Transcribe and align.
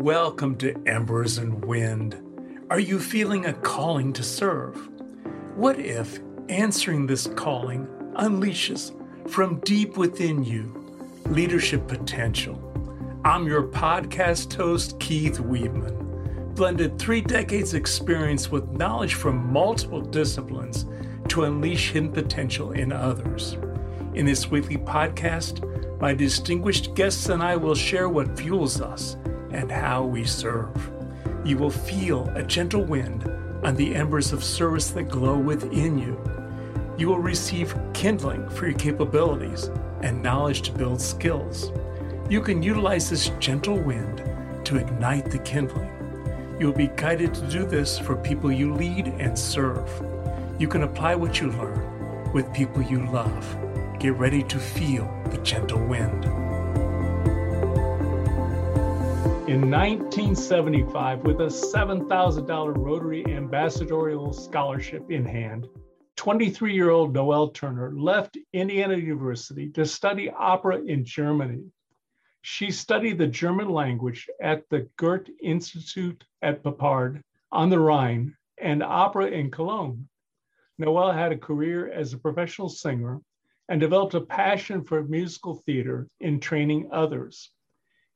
Welcome 0.00 0.56
to 0.60 0.74
Embers 0.86 1.36
and 1.36 1.62
Wind. 1.62 2.16
Are 2.70 2.80
you 2.80 2.98
feeling 2.98 3.44
a 3.44 3.52
calling 3.52 4.14
to 4.14 4.22
serve? 4.22 4.88
What 5.56 5.78
if 5.78 6.20
answering 6.48 7.06
this 7.06 7.26
calling 7.26 7.86
unleashes 8.14 8.96
from 9.28 9.60
deep 9.60 9.98
within 9.98 10.42
you 10.42 10.74
leadership 11.26 11.86
potential? 11.86 12.56
I'm 13.26 13.46
your 13.46 13.64
podcast 13.64 14.54
host, 14.54 14.98
Keith 15.00 15.38
Weedman. 15.38 16.54
Blended 16.54 16.98
three 16.98 17.20
decades 17.20 17.74
experience 17.74 18.50
with 18.50 18.70
knowledge 18.70 19.16
from 19.16 19.52
multiple 19.52 20.00
disciplines 20.00 20.86
to 21.28 21.44
unleash 21.44 21.90
hidden 21.90 22.10
potential 22.10 22.72
in 22.72 22.90
others. 22.90 23.58
In 24.14 24.24
this 24.24 24.50
weekly 24.50 24.78
podcast, 24.78 25.60
my 26.00 26.14
distinguished 26.14 26.94
guests 26.94 27.28
and 27.28 27.42
I 27.42 27.56
will 27.56 27.74
share 27.74 28.08
what 28.08 28.38
fuels 28.38 28.80
us 28.80 29.18
and 29.52 29.70
how 29.70 30.04
we 30.04 30.24
serve. 30.24 30.90
You 31.44 31.58
will 31.58 31.70
feel 31.70 32.28
a 32.34 32.42
gentle 32.42 32.84
wind 32.84 33.24
on 33.64 33.74
the 33.74 33.94
embers 33.94 34.32
of 34.32 34.44
service 34.44 34.90
that 34.90 35.04
glow 35.04 35.38
within 35.38 35.98
you. 35.98 36.18
You 36.98 37.08
will 37.08 37.18
receive 37.18 37.74
kindling 37.94 38.48
for 38.50 38.68
your 38.68 38.78
capabilities 38.78 39.70
and 40.02 40.22
knowledge 40.22 40.62
to 40.62 40.72
build 40.72 41.00
skills. 41.00 41.72
You 42.28 42.40
can 42.40 42.62
utilize 42.62 43.10
this 43.10 43.30
gentle 43.38 43.78
wind 43.78 44.22
to 44.64 44.76
ignite 44.76 45.30
the 45.30 45.38
kindling. 45.38 45.90
You 46.60 46.66
will 46.66 46.74
be 46.74 46.90
guided 46.96 47.34
to 47.34 47.48
do 47.48 47.64
this 47.64 47.98
for 47.98 48.16
people 48.16 48.52
you 48.52 48.74
lead 48.74 49.06
and 49.06 49.38
serve. 49.38 49.90
You 50.58 50.68
can 50.68 50.82
apply 50.82 51.14
what 51.14 51.40
you 51.40 51.50
learn 51.52 52.32
with 52.32 52.52
people 52.52 52.82
you 52.82 53.06
love. 53.06 53.56
Get 53.98 54.14
ready 54.14 54.42
to 54.44 54.58
feel 54.58 55.10
the 55.30 55.38
gentle 55.38 55.84
wind. 55.86 56.39
In 59.50 59.68
1975, 59.68 61.24
with 61.24 61.40
a 61.40 61.46
$7,000 61.46 62.76
Rotary 62.76 63.26
Ambassadorial 63.26 64.32
Scholarship 64.32 65.10
in 65.10 65.24
hand, 65.24 65.66
23 66.14 66.72
year 66.72 66.90
old 66.90 67.12
Noelle 67.12 67.48
Turner 67.48 67.92
left 67.92 68.38
Indiana 68.52 68.94
University 68.94 69.68
to 69.70 69.84
study 69.84 70.30
opera 70.30 70.80
in 70.82 71.04
Germany. 71.04 71.64
She 72.42 72.70
studied 72.70 73.18
the 73.18 73.26
German 73.26 73.68
language 73.68 74.28
at 74.40 74.62
the 74.68 74.88
Goethe 74.96 75.30
Institute 75.42 76.22
at 76.42 76.62
Boppard 76.62 77.20
on 77.50 77.70
the 77.70 77.80
Rhine 77.80 78.36
and 78.56 78.84
opera 78.84 79.26
in 79.26 79.50
Cologne. 79.50 80.08
Noelle 80.78 81.10
had 81.10 81.32
a 81.32 81.36
career 81.36 81.90
as 81.90 82.12
a 82.12 82.18
professional 82.18 82.68
singer 82.68 83.20
and 83.68 83.80
developed 83.80 84.14
a 84.14 84.20
passion 84.20 84.84
for 84.84 85.02
musical 85.02 85.56
theater 85.66 86.06
in 86.20 86.38
training 86.38 86.88
others. 86.92 87.50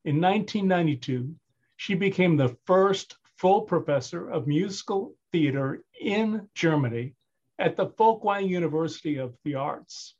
In 0.04 0.20
1992, 0.20 1.34
she 1.76 1.94
became 1.94 2.36
the 2.36 2.54
first 2.66 3.16
full 3.38 3.62
professor 3.62 4.28
of 4.28 4.46
musical 4.46 5.14
theater 5.32 5.82
in 5.98 6.46
Germany 6.52 7.14
at 7.58 7.76
the 7.76 7.86
Folkwang 7.86 8.46
University 8.46 9.16
of 9.16 9.34
the 9.44 9.54
Arts. 9.54 10.14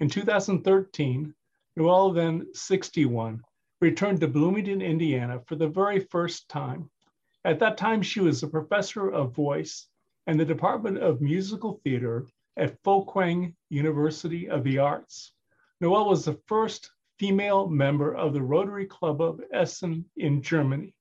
In 0.00 0.10
2013, 0.10 1.34
Noelle, 1.76 2.12
then 2.12 2.46
61, 2.52 3.42
returned 3.80 4.20
to 4.20 4.28
Bloomington, 4.28 4.82
Indiana 4.82 5.40
for 5.46 5.56
the 5.56 5.68
very 5.68 6.00
first 6.00 6.46
time. 6.50 6.90
At 7.46 7.58
that 7.60 7.78
time, 7.78 8.02
she 8.02 8.20
was 8.20 8.42
a 8.42 8.48
professor 8.48 9.08
of 9.08 9.34
voice 9.34 9.88
and 10.26 10.38
the 10.38 10.44
Department 10.44 10.98
of 10.98 11.22
Musical 11.22 11.80
Theater 11.82 12.26
at 12.58 12.82
Folkwang 12.82 13.54
University 13.70 14.50
of 14.50 14.62
the 14.62 14.76
Arts. 14.76 15.32
Noelle 15.80 16.10
was 16.10 16.26
the 16.26 16.38
first 16.46 16.90
female 17.18 17.68
member 17.68 18.14
of 18.14 18.32
the 18.32 18.42
Rotary 18.42 18.86
Club 18.86 19.20
of 19.20 19.40
Essen 19.52 20.04
in 20.16 20.42
Germany. 20.42 20.94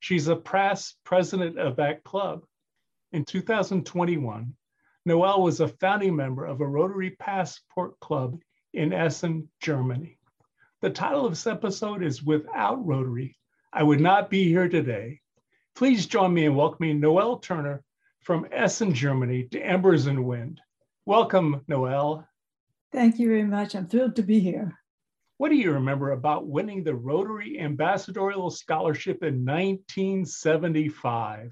She's 0.00 0.28
a 0.28 0.36
past 0.36 0.96
president 1.04 1.58
of 1.58 1.76
that 1.76 2.04
club. 2.04 2.44
In 3.12 3.24
2021, 3.24 4.54
Noelle 5.04 5.42
was 5.42 5.60
a 5.60 5.68
founding 5.68 6.16
member 6.16 6.44
of 6.44 6.60
a 6.60 6.66
Rotary 6.66 7.10
Passport 7.10 7.98
Club 8.00 8.38
in 8.74 8.92
Essen, 8.92 9.48
Germany. 9.60 10.18
The 10.82 10.90
title 10.90 11.24
of 11.24 11.32
this 11.32 11.46
episode 11.46 12.02
is 12.02 12.22
Without 12.22 12.84
Rotary, 12.84 13.36
I 13.72 13.82
Would 13.82 14.00
Not 14.00 14.30
Be 14.30 14.44
Here 14.44 14.68
Today. 14.68 15.20
Please 15.74 16.06
join 16.06 16.34
me 16.34 16.44
in 16.44 16.54
welcoming 16.54 17.00
Noelle 17.00 17.38
Turner 17.38 17.82
from 18.20 18.46
Essen, 18.50 18.92
Germany 18.92 19.44
to 19.52 19.60
Embers 19.60 20.06
and 20.06 20.24
Wind. 20.24 20.60
Welcome, 21.04 21.62
Noelle. 21.68 22.26
Thank 22.92 23.18
you 23.18 23.28
very 23.28 23.44
much. 23.44 23.74
I'm 23.74 23.86
thrilled 23.86 24.16
to 24.16 24.22
be 24.22 24.40
here. 24.40 24.76
What 25.38 25.50
do 25.50 25.56
you 25.56 25.72
remember 25.72 26.12
about 26.12 26.46
winning 26.46 26.82
the 26.82 26.94
Rotary 26.94 27.60
Ambassadorial 27.60 28.50
Scholarship 28.50 29.22
in 29.22 29.44
1975? 29.44 31.50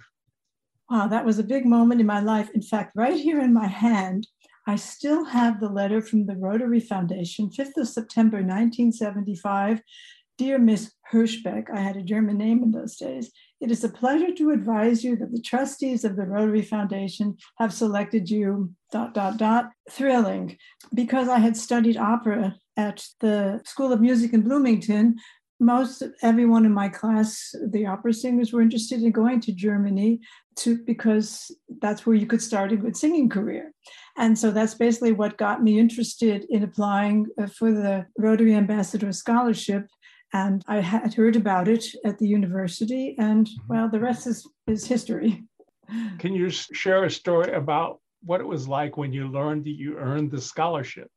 Wow, 0.91 1.07
that 1.09 1.27
was 1.27 1.39
a 1.39 1.43
big 1.43 1.67
moment 1.67 2.01
in 2.01 2.07
my 2.07 2.21
life. 2.21 2.49
In 2.55 2.63
fact, 2.63 2.93
right 2.95 3.21
here 3.21 3.41
in 3.41 3.53
my 3.53 3.67
hand, 3.67 4.27
I 4.67 4.77
still 4.77 5.27
have 5.27 5.61
the 5.61 5.69
letter 5.69 6.01
from 6.01 6.25
the 6.25 6.37
Rotary 6.37 6.81
Foundation, 6.81 7.51
5th 7.51 7.77
of 7.77 7.89
September 7.89 8.39
1975. 8.39 9.83
Dear 10.39 10.59
Miss 10.59 10.93
Hirschbeck, 11.13 11.67
I 11.73 11.81
had 11.81 11.97
a 11.97 12.03
German 12.03 12.39
name 12.39 12.63
in 12.63 12.73
those 12.73 12.97
days. 12.97 13.31
It 13.61 13.71
is 13.71 13.85
a 13.85 13.91
pleasure 13.91 14.35
to 14.35 14.51
advise 14.51 15.05
you 15.05 15.17
that 15.17 15.31
the 15.31 15.43
trustees 15.43 16.05
of 16.05 16.17
the 16.17 16.27
Rotary 16.27 16.63
Foundation 16.63 17.37
have 17.59 17.73
selected 17.73 18.31
you, 18.31 18.73
dot, 18.95 19.13
dot, 19.13 19.37
dot, 19.37 19.65
thrilling. 19.91 20.57
Because 20.95 21.29
I 21.29 21.41
had 21.41 21.57
studied 21.57 21.97
opera 21.97 22.55
at 22.77 23.05
the 23.21 23.61
School 23.65 23.93
of 23.93 24.01
Music 24.01 24.33
in 24.33 24.43
Bloomington, 24.43 25.17
most 25.59 26.03
everyone 26.23 26.65
in 26.65 26.73
my 26.73 26.89
class, 26.89 27.55
the 27.73 27.87
opera 27.87 28.13
singers, 28.13 28.53
were 28.53 28.63
interested 28.63 29.03
in 29.03 29.11
going 29.11 29.41
to 29.41 29.53
Germany 29.53 30.21
to 30.61 30.79
because 30.85 31.51
that's 31.81 32.07
where 32.07 32.15
you 32.15 32.27
could 32.27 32.43
start 32.43 32.73
a 32.73 32.77
good 32.77 32.97
singing 32.97 33.29
career. 33.29 33.73
And 34.17 34.39
so 34.39 34.53
that's 34.53 34.75
basically 34.75 35.13
what 35.13 35.39
got 35.47 35.63
me 35.63 35.79
interested 35.79 36.47
in 36.49 36.63
applying 36.63 37.27
uh, 37.41 37.47
for 37.47 37.73
the 37.73 38.07
Rotary 38.17 38.55
Ambassador 38.55 39.11
Scholarship. 39.13 39.87
And 40.33 40.63
I 40.69 40.79
had 40.81 41.15
heard 41.15 41.37
about 41.37 41.67
it 41.67 41.85
at 42.05 42.19
the 42.19 42.29
university, 42.29 43.17
and 43.19 43.47
mm-hmm. 43.47 43.73
well, 43.73 43.89
the 43.89 44.01
rest 44.01 44.27
is, 44.29 44.49
is 44.69 44.87
history. 44.87 45.45
Can 46.19 46.33
you 46.33 46.49
share 46.51 47.05
a 47.05 47.11
story 47.11 47.53
about 47.53 48.01
what 48.25 48.41
it 48.41 48.47
was 48.47 48.67
like 48.67 48.97
when 48.97 49.13
you 49.13 49.29
learned 49.29 49.65
that 49.65 49.79
you 49.79 49.97
earned 49.97 50.31
the 50.31 50.41
scholarship? 50.41 51.11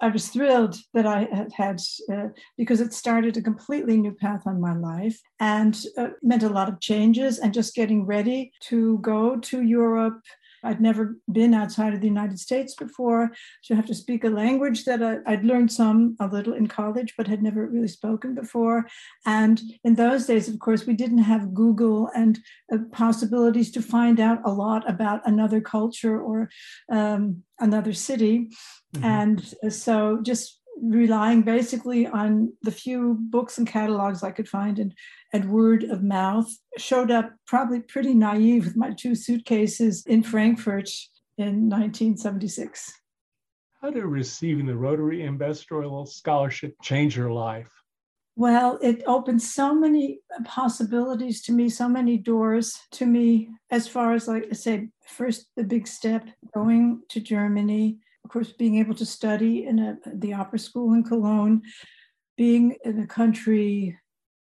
I 0.00 0.08
was 0.08 0.28
thrilled 0.28 0.76
that 0.92 1.06
I 1.06 1.28
had 1.32 1.52
had 1.52 1.80
uh, 2.12 2.28
because 2.58 2.80
it 2.80 2.92
started 2.92 3.36
a 3.36 3.42
completely 3.42 3.96
new 3.96 4.12
path 4.12 4.42
on 4.46 4.60
my 4.60 4.74
life 4.74 5.18
and 5.40 5.80
uh, 5.96 6.08
meant 6.22 6.42
a 6.42 6.48
lot 6.48 6.68
of 6.68 6.80
changes 6.80 7.38
and 7.38 7.54
just 7.54 7.74
getting 7.74 8.04
ready 8.04 8.52
to 8.62 8.98
go 8.98 9.36
to 9.36 9.62
Europe. 9.62 10.20
I'd 10.64 10.80
never 10.80 11.18
been 11.30 11.54
outside 11.54 11.94
of 11.94 12.00
the 12.00 12.06
United 12.06 12.38
States 12.38 12.74
before, 12.74 13.32
so 13.62 13.74
I 13.74 13.76
have 13.76 13.86
to 13.86 13.94
speak 13.94 14.24
a 14.24 14.30
language 14.30 14.84
that 14.84 15.02
I, 15.02 15.30
would 15.30 15.44
learned 15.44 15.72
some 15.72 16.16
a 16.20 16.26
little 16.26 16.54
in 16.54 16.66
college, 16.66 17.14
but 17.16 17.26
had 17.26 17.42
never 17.42 17.66
really 17.66 17.88
spoken 17.88 18.34
before. 18.34 18.86
And 19.26 19.60
in 19.84 19.94
those 19.94 20.26
days, 20.26 20.48
of 20.48 20.58
course, 20.58 20.86
we 20.86 20.94
didn't 20.94 21.18
have 21.18 21.54
Google 21.54 22.10
and 22.14 22.38
uh, 22.72 22.78
possibilities 22.92 23.70
to 23.72 23.82
find 23.82 24.20
out 24.20 24.40
a 24.44 24.52
lot 24.52 24.88
about 24.88 25.20
another 25.26 25.60
culture 25.60 26.20
or 26.20 26.50
um, 26.90 27.42
another 27.60 27.92
city. 27.92 28.50
Mm-hmm. 28.96 29.04
And 29.04 29.54
so 29.72 30.20
just 30.22 30.60
relying 30.80 31.42
basically 31.42 32.06
on 32.06 32.52
the 32.62 32.70
few 32.70 33.16
books 33.20 33.58
and 33.58 33.66
catalogs 33.66 34.22
I 34.22 34.30
could 34.30 34.48
find 34.48 34.78
and, 34.78 34.94
and 35.32 35.50
word 35.50 35.84
of 35.84 36.02
mouth, 36.02 36.48
showed 36.76 37.10
up 37.10 37.32
probably 37.46 37.80
pretty 37.80 38.14
naive 38.14 38.64
with 38.64 38.76
my 38.76 38.92
two 38.92 39.14
suitcases 39.14 40.04
in 40.06 40.22
Frankfurt 40.22 40.90
in 41.38 41.68
1976. 41.68 42.92
How 43.80 43.90
did 43.90 44.04
receiving 44.04 44.66
the 44.66 44.76
Rotary 44.76 45.26
Ambassadorial 45.26 46.06
Scholarship 46.06 46.74
change 46.82 47.16
your 47.16 47.30
life? 47.30 47.70
Well, 48.36 48.78
it 48.82 49.02
opened 49.06 49.42
so 49.42 49.74
many 49.74 50.20
possibilities 50.44 51.42
to 51.42 51.52
me, 51.52 51.68
so 51.68 51.88
many 51.88 52.16
doors 52.16 52.76
to 52.92 53.06
me, 53.06 53.48
as 53.70 53.86
far 53.86 54.12
as, 54.12 54.26
like 54.26 54.46
I 54.50 54.54
say, 54.54 54.88
first 55.06 55.46
the 55.56 55.62
big 55.62 55.86
step 55.86 56.26
going 56.52 57.02
to 57.10 57.20
Germany, 57.20 57.98
of 58.24 58.30
course, 58.30 58.52
being 58.52 58.78
able 58.78 58.94
to 58.94 59.06
study 59.06 59.66
in 59.66 59.78
a, 59.78 59.98
the 60.06 60.32
opera 60.32 60.58
school 60.58 60.94
in 60.94 61.04
Cologne, 61.04 61.62
being 62.36 62.76
in 62.84 63.00
a 63.00 63.06
country 63.06 63.98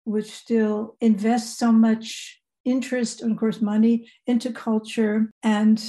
which 0.05 0.31
still 0.31 0.97
invests 1.01 1.59
so 1.59 1.71
much 1.71 2.41
interest 2.65 3.23
and, 3.23 3.33
of 3.33 3.39
course, 3.39 3.61
money 3.61 4.11
into 4.27 4.53
culture. 4.53 5.31
And 5.43 5.83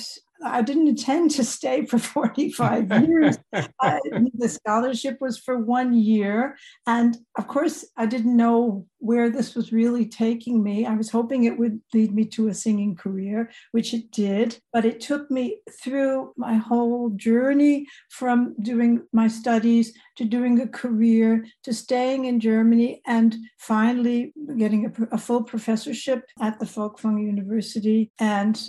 I 0.44 0.62
didn't 0.62 0.88
intend 0.88 1.32
to 1.32 1.44
stay 1.44 1.86
for 1.86 1.98
45 2.00 2.92
years. 3.08 3.38
I, 3.54 4.00
the 4.34 4.50
scholarship 4.50 5.18
was 5.20 5.38
for 5.38 5.58
one 5.58 5.94
year. 5.94 6.58
And 6.86 7.18
of 7.38 7.48
course, 7.48 7.86
I 7.98 8.06
didn't 8.06 8.36
know 8.36 8.86
where 9.00 9.30
this 9.30 9.56
was 9.56 9.72
really 9.72 10.06
taking 10.06 10.62
me. 10.62 10.86
I 10.86 10.94
was 10.94 11.10
hoping 11.10 11.44
it 11.44 11.58
would 11.58 11.82
lead 11.94 12.14
me 12.14 12.26
to 12.26 12.48
a 12.48 12.54
singing 12.54 12.96
career, 12.96 13.50
which 13.72 13.94
it 13.94 14.12
did, 14.12 14.60
but 14.72 14.86
it 14.86 15.00
took 15.00 15.32
me 15.32 15.62
through 15.82 16.34
my 16.38 16.56
whole 16.56 17.10
journey 17.12 17.88
from 18.10 18.56
doing 18.62 19.02
my 19.12 19.28
studies 19.28 19.94
to 20.18 20.26
doing 20.26 20.60
a 20.60 20.68
career 20.68 21.46
to 21.64 21.74
staying 21.74 22.26
in 22.26 22.40
Germany 22.40 23.02
and 23.08 23.36
finally 23.58 24.34
getting 24.58 24.86
a, 24.86 25.16
a 25.16 25.18
full 25.18 25.44
professorship 25.44 26.26
at 26.42 26.60
the 26.60 26.66
Folkwang 26.66 27.24
University. 27.24 28.12
And 28.20 28.62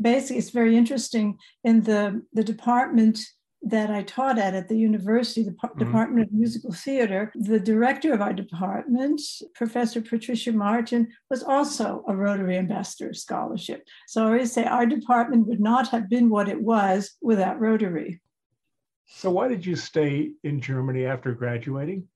basically, 0.00 0.38
it's 0.38 0.50
very 0.50 0.76
interesting 0.76 1.38
in 1.62 1.82
the, 1.82 2.22
the 2.32 2.44
department 2.44 3.20
that 3.66 3.90
I 3.90 4.02
taught 4.02 4.38
at 4.38 4.54
at 4.54 4.68
the 4.68 4.76
university, 4.76 5.42
the 5.42 5.50
mm-hmm. 5.52 5.78
Department 5.78 6.26
of 6.26 6.32
Musical 6.32 6.72
Theater, 6.72 7.32
the 7.34 7.58
director 7.58 8.12
of 8.12 8.20
our 8.20 8.32
department, 8.32 9.20
Professor 9.54 10.00
Patricia 10.00 10.52
Martin, 10.52 11.08
was 11.30 11.42
also 11.42 12.04
a 12.06 12.14
Rotary 12.14 12.58
Ambassador 12.58 13.14
Scholarship. 13.14 13.86
So 14.06 14.22
I 14.22 14.26
always 14.26 14.52
say 14.52 14.64
our 14.64 14.86
department 14.86 15.46
would 15.46 15.60
not 15.60 15.88
have 15.88 16.10
been 16.10 16.28
what 16.28 16.48
it 16.48 16.60
was 16.60 17.12
without 17.22 17.60
Rotary. 17.60 18.20
So 19.06 19.30
why 19.30 19.48
did 19.48 19.64
you 19.64 19.76
stay 19.76 20.32
in 20.42 20.60
Germany 20.60 21.06
after 21.06 21.32
graduating? 21.32 22.08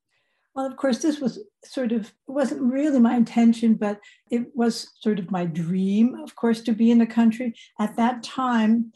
Well, 0.55 0.67
of 0.67 0.77
course, 0.77 0.99
this 0.99 1.21
was 1.21 1.39
sort 1.65 1.93
of, 1.93 2.13
wasn't 2.27 2.63
really 2.63 2.99
my 2.99 3.15
intention, 3.15 3.75
but 3.75 4.01
it 4.31 4.49
was 4.55 4.91
sort 5.01 5.19
of 5.19 5.31
my 5.31 5.47
dream, 5.47 6.17
of 6.25 6.35
course, 6.35 6.63
to 6.63 6.73
be 6.73 6.91
in 6.91 6.99
the 6.99 7.07
country. 7.07 7.55
At 7.79 7.97
that 7.97 8.23
time, 8.23 8.93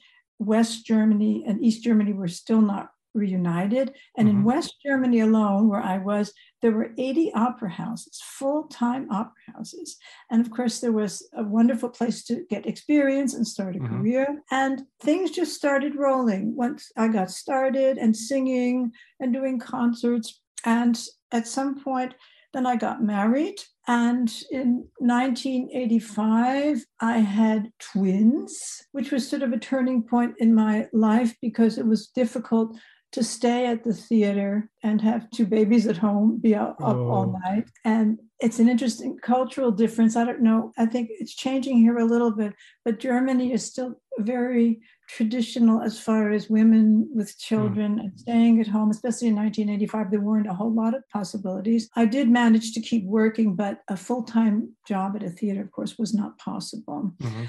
West 0.47 0.87
Germany 0.87 1.45
and 1.47 1.63
East 1.63 1.83
Germany 1.83 2.13
were 2.13 2.29
still 2.29 2.61
not 2.61 2.91
reunited. 3.15 3.93
And 4.17 4.29
mm-hmm. 4.29 4.39
in 4.39 4.45
West 4.45 4.77
Germany 4.85 5.21
alone, 5.21 5.69
where 5.69 5.83
I 5.83 5.99
was, 5.99 6.33
there 6.61 6.73
were 6.73 6.93
80 6.97 7.33
opera 7.35 7.71
houses, 7.71 8.21
full 8.23 8.65
time 8.65 9.11
opera 9.11 9.33
houses. 9.55 9.97
And 10.31 10.41
of 10.41 10.51
course, 10.51 10.81
there 10.81 10.93
was 10.93 11.29
a 11.35 11.43
wonderful 11.43 11.89
place 11.89 12.25
to 12.25 12.45
get 12.49 12.67
experience 12.67 13.35
and 13.35 13.47
start 13.47 13.77
a 13.77 13.79
mm-hmm. 13.79 14.01
career. 14.01 14.43
And 14.51 14.83
things 15.01 15.31
just 15.31 15.55
started 15.55 15.97
rolling 15.97 16.57
once 16.57 16.91
I 16.97 17.09
got 17.09 17.31
started 17.31 17.99
and 17.99 18.17
singing 18.17 18.93
and 19.21 19.33
doing 19.33 19.59
concerts. 19.59 20.41
And 20.65 20.99
at 21.33 21.47
some 21.47 21.83
point, 21.83 22.15
then 22.53 22.67
I 22.67 22.77
got 22.77 23.03
married. 23.03 23.61
And 23.89 24.33
in 24.51 24.87
1985, 24.99 26.85
I 27.01 27.19
had 27.19 27.73
twins, 27.81 28.83
which 28.93 29.11
was 29.11 29.29
sort 29.29 29.43
of 29.43 29.53
a 29.53 29.59
turning 29.59 30.05
point 30.05 30.35
in 30.39 30.55
my 30.55 30.89
life 30.93 31.35
because 31.41 31.79
it 31.79 31.87
was 31.87 32.07
difficult 32.09 32.77
to 33.13 33.23
stay 33.23 33.67
at 33.67 33.85
the 33.85 33.93
theater 33.93 34.69
and 34.83 35.01
have 35.01 35.31
two 35.31 35.47
babies 35.47 35.87
at 35.87 35.99
home, 35.99 36.39
be 36.39 36.55
up, 36.55 36.77
oh. 36.81 36.87
up 36.87 36.97
all 36.97 37.41
night. 37.45 37.69
And 37.85 38.19
it's 38.41 38.59
an 38.59 38.69
interesting 38.69 39.19
cultural 39.23 39.71
difference. 39.71 40.17
I 40.17 40.25
don't 40.25 40.43
know. 40.43 40.73
I 40.79 40.87
think 40.87 41.11
it's 41.13 41.35
changing 41.35 41.79
here 41.79 41.99
a 41.99 42.05
little 42.05 42.31
bit, 42.31 42.55
but 42.85 42.99
Germany 42.99 43.53
is 43.53 43.65
still 43.65 44.01
very 44.19 44.81
traditional 45.09 45.83
as 45.83 46.01
far 46.01 46.31
as 46.31 46.49
women 46.49 47.09
with 47.15 47.39
children 47.39 47.97
mm. 47.97 48.01
and 48.01 48.19
staying 48.19 48.61
at 48.61 48.67
home, 48.67 48.91
especially 48.91 49.29
in 49.29 49.37
1985. 49.37 50.11
There 50.11 50.21
weren't 50.21 50.49
a 50.49 50.55
whole 50.55 50.73
lot 50.73 50.95
of 50.95 51.07
possibilities. 51.11 51.91
I 51.95 52.07
did 52.07 52.31
manage 52.31 52.73
to 52.73 52.81
keep 52.81 53.05
working, 53.05 53.55
but 53.55 53.81
a 53.89 53.97
full 53.97 54.23
time 54.23 54.75
job 54.89 55.17
at 55.17 55.23
a 55.23 55.31
theater, 55.31 55.61
of 55.61 55.71
course, 55.71 55.99
was 55.99 56.15
not 56.15 56.39
possible. 56.39 57.13
Mm-hmm. 57.23 57.45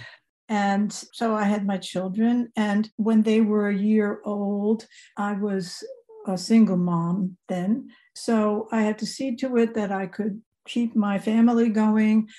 And 0.50 0.92
so 0.92 1.36
I 1.36 1.44
had 1.44 1.66
my 1.66 1.78
children. 1.78 2.52
And 2.56 2.90
when 2.98 3.24
they 3.24 3.42
were 3.42 3.70
a 3.70 3.78
year 3.78 4.22
old, 4.26 4.86
I 5.18 5.34
was 5.34 5.84
a 6.28 6.38
single 6.38 6.78
mom 6.78 7.38
then. 7.48 7.90
So 8.16 8.68
I 8.72 8.82
had 8.82 8.98
to 9.00 9.06
see 9.06 9.36
to 9.38 9.58
it 9.58 9.74
that 9.76 9.92
I 9.92 10.08
could 10.08 10.42
keep 10.68 10.96
my 10.96 11.20
family 11.20 11.70
going. 11.70 12.30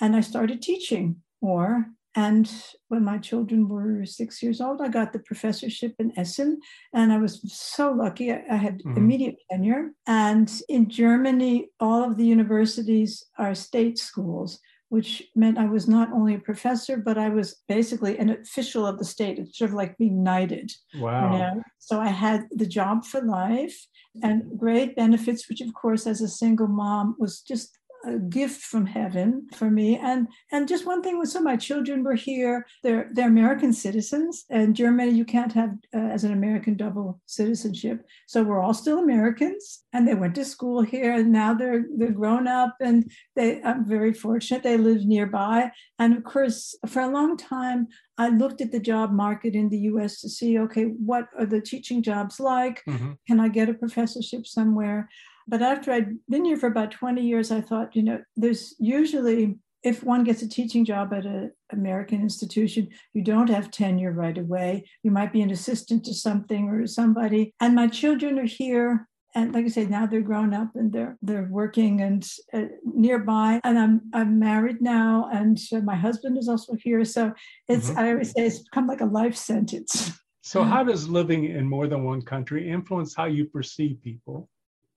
And 0.00 0.16
I 0.16 0.20
started 0.20 0.62
teaching 0.62 1.16
more. 1.40 1.86
And 2.14 2.50
when 2.88 3.04
my 3.04 3.16
children 3.16 3.68
were 3.68 4.04
six 4.04 4.42
years 4.42 4.60
old, 4.60 4.82
I 4.82 4.88
got 4.88 5.14
the 5.14 5.18
professorship 5.18 5.94
in 5.98 6.12
Essen. 6.18 6.60
And 6.92 7.10
I 7.10 7.16
was 7.16 7.40
so 7.50 7.92
lucky. 7.92 8.30
I, 8.30 8.56
had 8.56 8.80
mm-hmm. 8.80 8.98
immediate 8.98 9.36
tenure. 9.50 9.92
And 10.06 10.52
in 10.68 10.90
Germany, 10.90 11.70
all 11.80 12.04
of 12.04 12.18
the 12.18 12.26
universities 12.26 13.24
are 13.38 13.54
state 13.54 13.98
schools 13.98 14.60
which 14.92 15.22
meant 15.34 15.56
I 15.56 15.64
was 15.64 15.88
not 15.88 16.12
only 16.12 16.34
a 16.34 16.38
professor, 16.38 16.98
but 16.98 17.16
I 17.16 17.30
was 17.30 17.62
basically 17.66 18.18
an 18.18 18.28
official 18.28 18.86
of 18.86 18.98
the 18.98 19.06
state. 19.06 19.38
It's 19.38 19.56
sort 19.56 19.70
of 19.70 19.74
like 19.74 19.96
being 19.96 20.22
knighted. 20.22 20.70
Wow. 20.98 21.32
You 21.32 21.38
know? 21.38 21.62
So 21.78 21.98
I 21.98 22.08
had 22.08 22.44
the 22.50 22.66
job 22.66 23.06
for 23.06 23.22
life 23.22 23.86
and 24.22 24.42
great 24.58 24.94
benefits, 24.94 25.48
which, 25.48 25.62
of 25.62 25.72
course, 25.72 26.06
as 26.06 26.20
a 26.20 26.28
single 26.28 26.68
mom 26.68 27.16
was 27.18 27.40
just 27.40 27.78
a 28.04 28.18
gift 28.18 28.62
from 28.62 28.86
heaven 28.86 29.46
for 29.54 29.70
me. 29.70 29.96
And 29.96 30.28
and 30.50 30.68
just 30.68 30.86
one 30.86 31.02
thing 31.02 31.18
was 31.18 31.32
so 31.32 31.40
my 31.40 31.56
children 31.56 32.02
were 32.02 32.14
here. 32.14 32.66
They're 32.82 33.08
they're 33.12 33.28
American 33.28 33.72
citizens. 33.72 34.44
And 34.50 34.76
Germany, 34.76 35.12
you 35.12 35.24
can't 35.24 35.52
have 35.52 35.70
uh, 35.94 35.98
as 35.98 36.24
an 36.24 36.32
American 36.32 36.76
double 36.76 37.20
citizenship. 37.26 38.04
So 38.26 38.42
we're 38.42 38.62
all 38.62 38.74
still 38.74 38.98
Americans. 38.98 39.84
And 39.92 40.06
they 40.06 40.14
went 40.14 40.34
to 40.36 40.44
school 40.44 40.82
here, 40.82 41.12
and 41.12 41.32
now 41.32 41.54
they're 41.54 41.84
they're 41.96 42.12
grown 42.12 42.46
up, 42.48 42.76
and 42.80 43.10
they 43.36 43.62
I'm 43.62 43.84
very 43.86 44.12
fortunate. 44.12 44.62
They 44.62 44.76
live 44.76 45.04
nearby. 45.04 45.70
And 45.98 46.16
of 46.16 46.24
course, 46.24 46.76
for 46.86 47.02
a 47.02 47.08
long 47.08 47.36
time, 47.36 47.88
I 48.18 48.28
looked 48.28 48.60
at 48.60 48.72
the 48.72 48.80
job 48.80 49.10
market 49.12 49.54
in 49.54 49.68
the 49.68 49.78
US 49.92 50.20
to 50.20 50.28
see, 50.28 50.58
okay, 50.58 50.84
what 50.84 51.26
are 51.38 51.46
the 51.46 51.60
teaching 51.60 52.02
jobs 52.02 52.38
like? 52.38 52.82
Mm-hmm. 52.88 53.12
Can 53.26 53.40
I 53.40 53.48
get 53.48 53.68
a 53.68 53.74
professorship 53.74 54.46
somewhere? 54.46 55.08
But 55.48 55.62
after 55.62 55.92
I'd 55.92 56.16
been 56.28 56.44
here 56.44 56.56
for 56.56 56.66
about 56.66 56.90
20 56.90 57.22
years, 57.22 57.50
I 57.50 57.60
thought, 57.60 57.96
you 57.96 58.02
know, 58.02 58.20
there's 58.36 58.74
usually, 58.78 59.56
if 59.82 60.02
one 60.02 60.24
gets 60.24 60.42
a 60.42 60.48
teaching 60.48 60.84
job 60.84 61.12
at 61.12 61.26
an 61.26 61.52
American 61.72 62.20
institution, 62.20 62.88
you 63.12 63.22
don't 63.22 63.50
have 63.50 63.70
tenure 63.70 64.12
right 64.12 64.38
away. 64.38 64.84
You 65.02 65.10
might 65.10 65.32
be 65.32 65.42
an 65.42 65.50
assistant 65.50 66.04
to 66.04 66.14
something 66.14 66.68
or 66.68 66.86
somebody. 66.86 67.54
And 67.60 67.74
my 67.74 67.88
children 67.88 68.38
are 68.38 68.44
here. 68.44 69.08
And 69.34 69.54
like 69.54 69.64
I 69.64 69.68
say, 69.68 69.86
now 69.86 70.04
they're 70.06 70.20
grown 70.20 70.52
up 70.52 70.72
and 70.74 70.92
they're 70.92 71.16
they're 71.22 71.48
working 71.50 72.02
and 72.02 72.28
uh, 72.52 72.64
nearby. 72.84 73.62
And 73.64 73.78
I'm 73.78 74.02
I'm 74.12 74.38
married 74.38 74.82
now, 74.82 75.30
and 75.32 75.58
uh, 75.72 75.80
my 75.80 75.96
husband 75.96 76.36
is 76.36 76.48
also 76.48 76.74
here. 76.74 77.02
So 77.06 77.32
it's 77.66 77.88
mm-hmm. 77.88 77.98
I 77.98 78.10
always 78.10 78.32
say 78.32 78.44
it's 78.44 78.58
become 78.58 78.86
like 78.86 79.00
a 79.00 79.06
life 79.06 79.34
sentence. 79.34 80.12
So, 80.42 80.62
how 80.64 80.84
does 80.90 81.08
living 81.08 81.44
in 81.44 81.66
more 81.66 81.86
than 81.86 82.04
one 82.04 82.20
country 82.20 82.68
influence 82.68 83.14
how 83.14 83.24
you 83.24 83.46
perceive 83.46 84.02
people? 84.02 84.50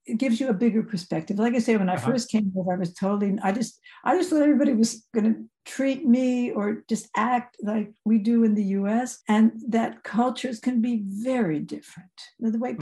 It 0.05 0.17
gives 0.17 0.39
you 0.39 0.49
a 0.49 0.53
bigger 0.53 0.83
perspective. 0.83 1.39
Like 1.39 1.55
I 1.55 1.59
say, 1.59 1.75
when 1.77 1.89
I 1.89 1.95
uh-huh. 1.95 2.11
first 2.11 2.29
came 2.29 2.51
over, 2.55 2.73
I 2.73 2.77
was 2.77 2.93
totally, 2.93 3.37
I 3.41 3.51
just, 3.51 3.79
I 4.03 4.15
just 4.15 4.29
thought 4.29 4.41
everybody 4.41 4.73
was 4.73 5.05
going 5.13 5.33
to 5.33 5.43
treat 5.65 6.05
me 6.05 6.51
or 6.51 6.83
just 6.87 7.09
act 7.15 7.57
like 7.61 7.91
we 8.05 8.19
do 8.19 8.43
in 8.43 8.53
the 8.53 8.63
US, 8.79 9.19
and 9.27 9.51
that 9.69 10.03
cultures 10.03 10.59
can 10.59 10.81
be 10.81 11.03
very 11.05 11.59
different. 11.59 12.09
The 12.39 12.59
way 12.59 12.73
mm-hmm. 12.73 12.81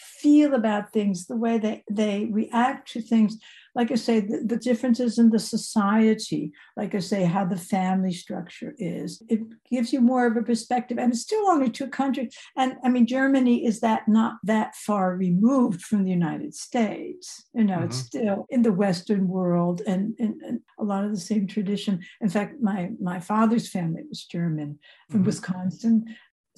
Feel 0.00 0.54
about 0.54 0.92
things, 0.92 1.26
the 1.26 1.36
way 1.36 1.58
they, 1.58 1.84
they 1.90 2.28
react 2.30 2.90
to 2.92 3.00
things 3.00 3.38
like 3.74 3.92
I 3.92 3.94
say, 3.94 4.20
the, 4.20 4.42
the, 4.44 4.56
differences 4.56 5.18
in 5.18 5.30
the 5.30 5.38
society, 5.38 6.52
like 6.76 6.94
I 6.94 6.98
say, 6.98 7.24
how 7.24 7.44
the 7.44 7.56
family 7.56 8.12
structure 8.12 8.74
is. 8.78 9.22
It 9.28 9.40
gives 9.70 9.92
you 9.92 10.00
more 10.00 10.26
of 10.26 10.36
a 10.36 10.42
perspective. 10.42 10.98
And 10.98 11.12
it's 11.12 11.22
still 11.22 11.48
only 11.48 11.70
two 11.70 11.88
countries. 11.88 12.34
And 12.56 12.74
I 12.82 12.88
mean, 12.88 13.06
Germany 13.06 13.64
is 13.64 13.80
that 13.80 14.08
not 14.08 14.34
that 14.44 14.74
far 14.74 15.16
removed 15.16 15.82
from 15.82 16.04
the 16.04 16.10
United 16.10 16.54
States. 16.54 17.44
You 17.54 17.64
know, 17.64 17.76
mm-hmm. 17.76 17.84
it's 17.84 17.98
still 17.98 18.46
in 18.50 18.62
the 18.62 18.72
Western 18.72 19.28
world 19.28 19.82
and, 19.86 20.14
and, 20.18 20.40
and, 20.42 20.60
a 20.78 20.84
lot 20.84 21.04
of 21.04 21.10
the 21.10 21.20
same 21.20 21.46
tradition. 21.46 22.00
In 22.22 22.30
fact, 22.30 22.54
my 22.62 22.90
my 23.00 23.20
father's 23.20 23.68
family 23.68 24.02
was 24.08 24.24
German 24.24 24.78
from 25.10 25.20
mm-hmm. 25.20 25.26
Wisconsin. 25.26 26.06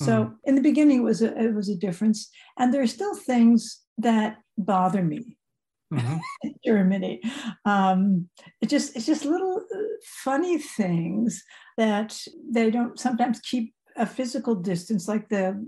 So 0.04 0.25
mm-hmm. 0.25 0.35
in 0.44 0.54
the 0.54 0.62
beginning, 0.62 0.99
it 0.99 1.04
was 1.04 1.23
a, 1.23 1.37
it 1.38 1.54
was 1.54 1.68
a 1.68 1.76
difference, 1.76 2.30
and 2.59 2.73
there 2.73 2.82
are 2.82 2.87
still 2.87 3.14
things 3.14 3.80
that 3.99 4.38
bother 4.59 5.02
me 5.02 5.37
mm-hmm. 5.92 6.49
Germany. 6.64 7.21
Um, 7.64 8.28
it 8.61 8.68
just 8.68 8.97
it's 8.97 9.06
just 9.06 9.25
little 9.25 9.59
uh, 9.75 9.78
funny 10.25 10.59
things 10.59 11.42
that 11.76 12.18
they 12.50 12.71
don't 12.71 12.99
sometimes 12.99 13.40
keep 13.40 13.75
a 13.97 14.06
physical 14.06 14.54
distance, 14.54 15.09
like 15.09 15.28
the 15.28 15.64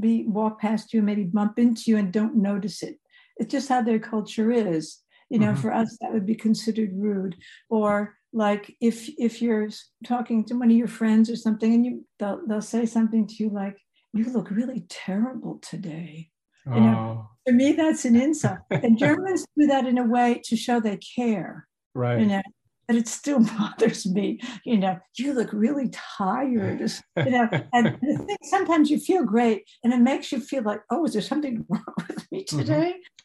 be 0.00 0.24
walk 0.26 0.60
past 0.60 0.92
you, 0.92 1.02
maybe 1.02 1.24
bump 1.24 1.58
into 1.58 1.90
you, 1.90 1.96
and 1.96 2.12
don't 2.12 2.36
notice 2.36 2.82
it. 2.82 2.98
It's 3.36 3.52
just 3.52 3.68
how 3.68 3.82
their 3.82 3.98
culture 3.98 4.50
is. 4.50 4.98
You 5.30 5.38
know, 5.38 5.52
mm-hmm. 5.52 5.60
for 5.60 5.74
us 5.74 5.96
that 6.00 6.12
would 6.12 6.24
be 6.24 6.34
considered 6.34 6.90
rude. 6.94 7.36
Or 7.68 8.14
like 8.32 8.74
if 8.80 9.08
if 9.18 9.40
you're 9.40 9.68
talking 10.06 10.44
to 10.44 10.54
one 10.54 10.70
of 10.70 10.76
your 10.76 10.88
friends 10.88 11.30
or 11.30 11.36
something, 11.36 11.72
and 11.72 11.84
you 11.84 12.04
they'll 12.18 12.40
they'll 12.46 12.62
say 12.62 12.86
something 12.86 13.26
to 13.26 13.34
you 13.38 13.50
like, 13.50 13.78
"You 14.12 14.30
look 14.32 14.50
really 14.50 14.86
terrible 14.88 15.58
today." 15.62 16.30
You 16.66 16.80
know, 16.80 17.22
oh. 17.22 17.28
for 17.46 17.54
me, 17.54 17.72
that's 17.72 18.04
an 18.04 18.14
insult. 18.14 18.58
and 18.70 18.98
Germans 18.98 19.46
do 19.56 19.66
that 19.68 19.86
in 19.86 19.96
a 19.96 20.04
way 20.04 20.42
to 20.44 20.56
show 20.56 20.80
they 20.80 20.98
care. 20.98 21.66
Right. 21.94 22.20
You 22.20 22.26
know, 22.26 22.42
but 22.88 22.96
it 22.96 23.06
still 23.06 23.40
bothers 23.58 24.06
me. 24.06 24.40
You 24.64 24.78
know, 24.78 24.98
you 25.16 25.34
look 25.34 25.52
really 25.52 25.90
tired. 25.90 26.80
You 27.16 27.30
know, 27.30 27.48
and 27.72 27.98
sometimes 28.42 28.90
you 28.90 28.98
feel 28.98 29.24
great, 29.24 29.64
and 29.84 29.92
it 29.92 30.00
makes 30.00 30.32
you 30.32 30.40
feel 30.40 30.62
like, 30.62 30.80
oh, 30.90 31.04
is 31.04 31.12
there 31.12 31.22
something 31.22 31.64
wrong 31.68 31.84
with 32.08 32.26
me 32.32 32.44
mm-hmm. 32.44 32.58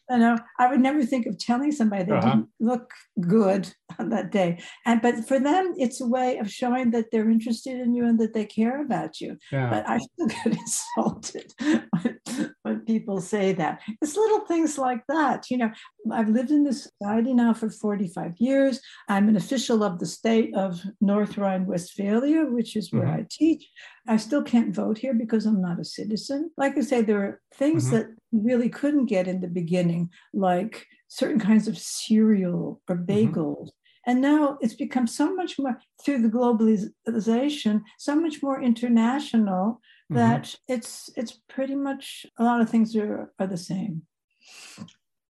You 0.10 0.17
know, 0.17 0.38
I 0.60 0.67
would 0.67 0.81
never 0.81 1.05
think 1.05 1.25
of 1.25 1.38
telling 1.38 1.72
somebody 1.72 2.03
they 2.03 2.12
uh-huh. 2.12 2.29
didn't 2.29 2.50
look 2.60 2.91
good 3.22 3.74
on 4.00 4.10
that 4.10 4.31
day. 4.31 4.60
And 4.86 5.01
but 5.01 5.27
for 5.27 5.39
them, 5.39 5.74
it's 5.77 6.01
a 6.01 6.07
way 6.07 6.38
of 6.38 6.51
showing 6.51 6.91
that 6.91 7.12
they're 7.12 7.29
interested 7.29 7.79
in 7.79 7.93
you 7.93 8.05
and 8.05 8.19
that 8.19 8.33
they 8.33 8.45
care 8.45 8.81
about 8.81 9.22
you. 9.22 9.38
Yeah. 9.51 9.69
But 9.69 9.88
I 9.88 10.00
still 10.00 10.27
get 10.43 10.57
insulted 10.57 11.53
when, 11.60 12.53
when 12.63 12.79
people 12.81 13.22
say 13.22 13.53
that. 13.53 13.81
It's 14.01 14.15
little 14.15 14.41
things 14.41 14.77
like 14.77 15.03
that. 15.07 15.50
You 15.50 15.57
know, 15.57 15.72
I've 16.12 16.29
lived 16.29 16.51
in 16.51 16.63
this 16.63 16.89
society 17.00 17.33
now 17.33 17.53
for 17.53 17.69
45 17.69 18.33
years. 18.39 18.81
I'm 19.07 19.29
an 19.29 19.36
official 19.36 19.83
of 19.83 20.00
the 20.00 20.05
state 20.05 20.55
of 20.55 20.81
North 21.01 21.38
Rhine-Westphalia, 21.38 22.45
which 22.45 22.75
is 22.75 22.91
where 22.91 23.03
mm-hmm. 23.03 23.22
I 23.22 23.27
teach. 23.29 23.69
I 24.07 24.17
still 24.17 24.43
can't 24.43 24.75
vote 24.75 24.98
here 24.98 25.13
because 25.13 25.45
I'm 25.45 25.62
not 25.62 25.79
a 25.79 25.86
citizen. 25.86 26.51
Like 26.57 26.77
I 26.77 26.81
say, 26.81 27.01
there 27.01 27.22
are 27.22 27.41
things 27.55 27.86
mm-hmm. 27.86 27.95
that 27.95 28.07
really 28.31 28.69
couldn't 28.69 29.05
get 29.05 29.27
in 29.27 29.39
the 29.39 29.48
beginning, 29.48 30.10
like 30.33 30.86
certain 31.07 31.39
kinds 31.39 31.67
of 31.67 31.77
cereal 31.77 32.81
or 32.89 32.98
mm-hmm. 32.98 33.12
bagels. 33.12 33.67
Mm-hmm. 33.67 33.69
And 34.05 34.22
now 34.22 34.57
it's 34.60 34.74
become 34.74 35.07
so 35.07 35.33
much 35.33 35.57
more 35.57 35.79
through 36.03 36.22
the 36.22 36.27
globalization, 36.27 37.81
so 37.98 38.15
much 38.15 38.43
more 38.43 38.62
international 38.62 39.79
mm-hmm. 40.12 40.15
that 40.15 40.53
it's 40.67 41.10
it's 41.15 41.39
pretty 41.48 41.75
much 41.75 42.25
a 42.38 42.43
lot 42.43 42.60
of 42.60 42.69
things 42.69 42.95
are, 42.98 43.31
are 43.39 43.48
the 43.48 43.57
same. 43.57 44.01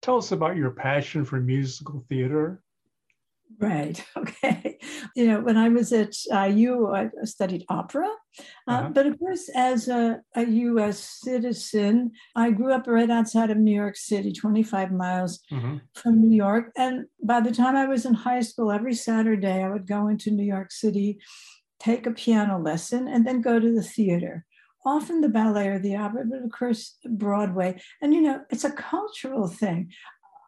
Tell 0.01 0.17
us 0.17 0.33
about 0.33 0.57
your 0.57 0.71
passion 0.71 1.25
for 1.27 1.39
musical 1.39 2.05
theater 2.09 2.63
Right. 3.59 4.05
Okay. 4.17 4.79
You 5.15 5.27
know, 5.27 5.41
when 5.41 5.57
I 5.57 5.69
was 5.69 5.93
at 5.93 6.15
IU, 6.27 6.93
I 6.93 7.11
studied 7.25 7.65
opera. 7.69 8.09
Uh, 8.69 8.71
uh-huh. 8.71 8.89
But 8.91 9.07
of 9.07 9.19
course, 9.19 9.49
as 9.55 9.89
a, 9.89 10.21
a, 10.35 10.45
U.S. 10.45 11.19
citizen, 11.23 12.13
I 12.37 12.51
grew 12.51 12.73
up 12.73 12.87
right 12.87 13.11
outside 13.11 13.51
of 13.51 13.59
New 13.59 13.75
York 13.75 13.97
City, 13.97 14.33
25 14.33 14.93
miles 14.93 15.41
mm-hmm. 15.51 15.79
from 15.95 16.21
New 16.21 16.35
York. 16.35 16.73
And 16.77 17.07
by 17.23 17.41
the 17.41 17.53
time 17.53 17.77
I 17.77 17.87
was 17.87 18.05
in 18.05 18.15
high 18.15 18.41
school, 18.41 18.71
every 18.71 18.95
Saturday 18.95 19.63
I 19.63 19.71
would 19.71 19.87
go 19.87 20.09
into 20.09 20.31
New 20.31 20.45
York 20.47 20.73
City, 20.73 21.19
take 21.79 22.07
a 22.07 22.13
piano 22.13 22.59
lesson, 22.59 23.09
and 23.09 23.27
then 23.27 23.41
go 23.41 23.59
to 23.59 23.75
the 23.75 23.83
theater 23.83 24.45
often 24.85 25.21
the 25.21 25.29
ballet 25.29 25.69
or 25.69 25.79
the 25.79 25.95
opera, 25.97 26.25
but 26.29 26.43
of 26.43 26.51
course 26.51 26.97
Broadway. 27.09 27.81
And 28.01 28.13
you 28.13 28.21
know, 28.21 28.41
it's 28.51 28.65
a 28.65 28.73
cultural 28.73 29.47
thing. 29.47 29.93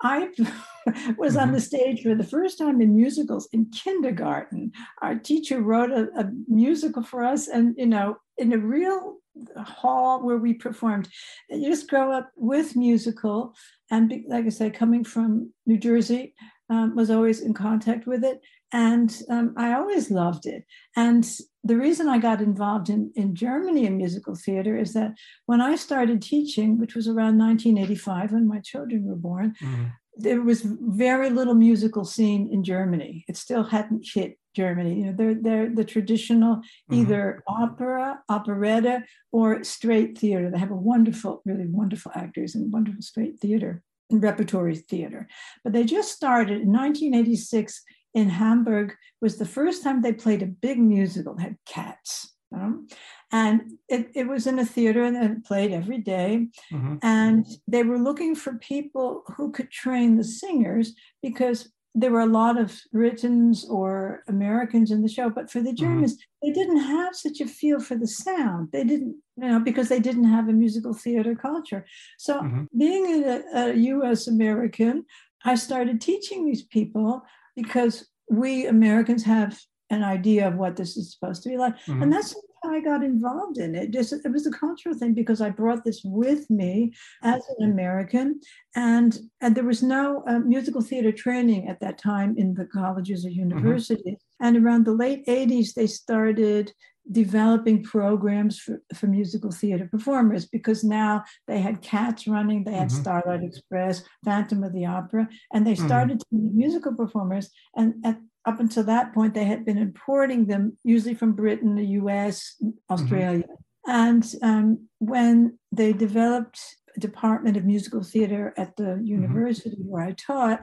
I 0.04 0.28
was 1.18 1.37
on 1.37 1.50
the 1.50 1.58
mm-hmm. 1.58 1.64
stage 1.64 2.02
for 2.02 2.14
the 2.14 2.23
first 2.23 2.58
time 2.58 2.80
in 2.80 2.94
musicals 2.94 3.49
in 3.52 3.66
kindergarten. 3.70 4.70
Our 5.02 5.16
teacher 5.16 5.62
wrote 5.62 5.90
a, 5.90 6.08
a 6.16 6.30
musical 6.46 7.02
for 7.02 7.25
us, 7.25 7.49
and 7.49 7.75
you 7.76 7.87
know, 7.87 8.18
in 8.37 8.52
a 8.52 8.58
real 8.58 9.16
hall 9.56 10.23
where 10.23 10.37
we 10.37 10.54
performed. 10.54 11.08
You 11.49 11.68
just 11.70 11.88
grow 11.88 12.12
up 12.12 12.30
with 12.37 12.76
musical, 12.76 13.54
and 13.90 14.08
be, 14.08 14.25
like 14.28 14.44
I 14.44 14.50
say, 14.50 14.70
coming 14.70 15.04
from 15.04 15.52
New 15.66 15.78
Jersey, 15.78 16.34
um, 16.70 16.94
was 16.94 17.11
always 17.11 17.40
in 17.40 17.54
contact 17.54 18.06
with 18.06 18.23
it, 18.23 18.40
and 18.73 19.11
um, 19.30 19.54
I 19.56 19.73
always 19.73 20.11
loved 20.11 20.46
it. 20.46 20.64
And 20.96 21.26
the 21.64 21.76
reason 21.76 22.09
I 22.09 22.18
got 22.18 22.42
involved 22.42 22.90
in, 22.90 23.11
in 23.16 23.35
Germany 23.35 23.87
in 23.87 23.97
musical 23.97 24.35
theater 24.35 24.76
is 24.76 24.92
that 24.92 25.12
when 25.47 25.62
I 25.62 25.76
started 25.76 26.21
teaching, 26.21 26.78
which 26.78 26.94
was 26.94 27.09
around 27.09 27.38
1985 27.38 28.33
when 28.33 28.47
my 28.47 28.61
children 28.61 29.04
were 29.04 29.16
born, 29.16 29.54
mm. 29.62 29.92
there 30.16 30.42
was 30.42 30.61
very 30.62 31.30
little 31.30 31.54
musical 31.54 32.04
scene 32.04 32.50
in 32.52 32.64
Germany. 32.64 33.25
It 33.28 33.38
still 33.38 33.64
hadn't 33.64 34.06
hit 34.12 34.38
Germany. 34.54 34.94
You 34.94 35.06
know, 35.06 35.12
they're, 35.16 35.35
they're 35.35 35.71
the 35.75 35.85
traditional 35.85 36.56
mm-hmm. 36.56 36.94
either 36.97 37.42
opera, 37.49 38.21
operetta, 38.28 39.02
or 39.33 39.64
straight 39.64 40.18
theater. 40.18 40.50
They 40.50 40.59
have 40.59 40.71
a 40.71 40.76
wonderful, 40.76 41.40
really 41.47 41.66
wonderful 41.66 42.12
actors 42.14 42.54
and 42.54 42.71
wonderful 42.71 43.00
straight 43.00 43.40
theater 43.40 43.83
and 44.11 44.23
repertory 44.23 44.76
theater. 44.76 45.28
But 45.62 45.73
they 45.73 45.85
just 45.85 46.12
started 46.12 46.61
in 46.61 46.73
1986 46.73 47.83
in 48.14 48.30
Hamburg 48.30 48.94
was 49.21 49.37
the 49.37 49.44
first 49.44 49.83
time 49.83 50.00
they 50.00 50.12
played 50.12 50.42
a 50.42 50.47
big 50.47 50.78
musical, 50.78 51.37
had 51.37 51.56
cats. 51.66 52.33
Um, 52.54 52.87
and 53.33 53.62
it, 53.88 54.11
it 54.14 54.28
was 54.28 54.47
in 54.47 54.61
a 54.61 54.64
theater 54.64 55.02
and 55.02 55.16
it 55.16 55.44
played 55.44 55.73
every 55.73 55.99
day. 55.99 56.47
Mm-hmm. 56.73 56.97
And 57.02 57.47
they 57.66 57.83
were 57.83 57.99
looking 57.99 58.37
for 58.37 58.54
people 58.54 59.25
who 59.37 59.50
could 59.50 59.71
train 59.71 60.16
the 60.16 60.25
singers 60.25 60.94
because 61.21 61.68
there 61.97 62.11
were 62.11 62.21
a 62.21 62.26
lot 62.26 62.59
of 62.59 62.80
Britons 62.92 63.64
or 63.68 64.25
Americans 64.28 64.90
in 64.90 65.02
the 65.02 65.09
show, 65.09 65.30
but 65.30 65.50
for 65.50 65.61
the 65.61 65.71
mm-hmm. 65.71 65.85
Germans, 65.85 66.14
mm-hmm. 66.14 66.47
they 66.47 66.52
didn't 66.52 66.80
have 66.80 67.14
such 67.14 67.40
a 67.40 67.47
feel 67.47 67.80
for 67.80 67.97
the 67.97 68.06
sound. 68.06 68.71
They 68.73 68.85
didn't, 68.85 69.16
you 69.37 69.49
know, 69.49 69.61
because 69.61 69.88
they 69.88 70.00
didn't 70.00 70.25
have 70.25 70.49
a 70.49 70.52
musical 70.52 70.94
theater 70.94 71.35
culture. 71.35 71.87
So, 72.18 72.40
mm-hmm. 72.40 72.64
being 72.76 73.25
a, 73.25 73.42
a 73.54 73.75
US 73.75 74.26
American, 74.26 75.04
I 75.44 75.54
started 75.54 76.00
teaching 76.00 76.44
these 76.44 76.64
people 76.64 77.23
because 77.56 78.06
we 78.30 78.66
Americans 78.66 79.23
have 79.25 79.58
an 79.90 80.02
idea 80.02 80.49
of 80.49 80.56
what 80.56 80.76
this 80.76 80.96
is 80.96 81.12
supposed 81.12 81.42
to 81.42 81.49
be 81.49 81.56
like. 81.56 81.75
Mm-hmm. 81.87 82.02
And 82.02 82.12
that's 82.12 82.34
how 82.62 82.70
I 82.73 82.80
got 82.80 83.04
involved 83.04 83.58
in 83.58 83.75
it. 83.75 83.90
Just, 83.90 84.12
it 84.12 84.32
was 84.32 84.46
a 84.46 84.50
cultural 84.50 84.94
thing 84.94 85.12
because 85.14 85.40
I 85.40 85.50
brought 85.50 85.84
this 85.84 86.00
with 86.04 86.49
me 86.50 86.94
as 87.23 87.42
an 87.58 87.70
American. 87.70 88.40
And, 88.75 89.18
and 89.40 89.54
there 89.54 89.64
was 89.64 89.82
no 89.82 90.25
uh, 90.26 90.38
musical 90.38 90.80
theater 90.80 91.12
training 91.12 91.68
at 91.68 91.80
that 91.80 91.99
time 91.99 92.34
in 92.38 92.54
the 92.54 92.66
colleges 92.66 93.25
or 93.25 93.28
mm-hmm. 93.28 93.50
universities. 93.50 94.00
Mm-hmm. 94.04 94.46
And 94.46 94.56
around 94.56 94.84
the 94.87 94.92
late 94.92 95.26
80s, 95.26 95.75
they 95.75 95.87
started 95.87 96.73
developing 97.11 97.82
programs 97.82 98.58
for, 98.58 98.82
for 98.94 99.06
musical 99.06 99.50
theater 99.50 99.87
performers 99.90 100.46
because 100.46 100.82
now 100.82 101.23
they 101.46 101.61
had 101.61 101.82
cats 101.82 102.26
running 102.26 102.64
they 102.64 102.73
had 102.73 102.88
mm-hmm. 102.88 103.00
starlight 103.00 103.42
express 103.42 104.02
phantom 104.25 104.64
of 104.64 104.73
the 104.73 104.87
opera 104.87 105.28
and 105.52 105.66
they 105.66 105.75
mm-hmm. 105.75 105.87
started 105.87 106.18
mm-hmm. 106.18 106.37
to 106.37 106.42
need 106.42 106.54
musical 106.54 106.94
performers 106.94 107.50
and 107.76 107.94
at, 108.04 108.18
up 108.46 108.58
until 108.58 108.84
that 108.84 109.12
point 109.12 109.34
they 109.34 109.44
had 109.44 109.64
been 109.64 109.78
importing 109.78 110.46
them 110.46 110.76
usually 110.82 111.14
from 111.14 111.32
britain 111.32 111.75
the 111.75 111.84
us 111.84 112.56
australia 112.90 113.44
mm-hmm. 113.44 113.90
and 113.90 114.34
um, 114.42 114.88
when 114.99 115.58
they 115.73 115.92
developed 115.92 116.58
a 116.96 117.00
department 117.00 117.56
of 117.56 117.64
musical 117.64 118.02
theater 118.02 118.54
at 118.56 118.76
the 118.76 118.82
mm-hmm. 118.84 119.04
university 119.04 119.76
where 119.80 120.04
i 120.04 120.12
taught 120.12 120.62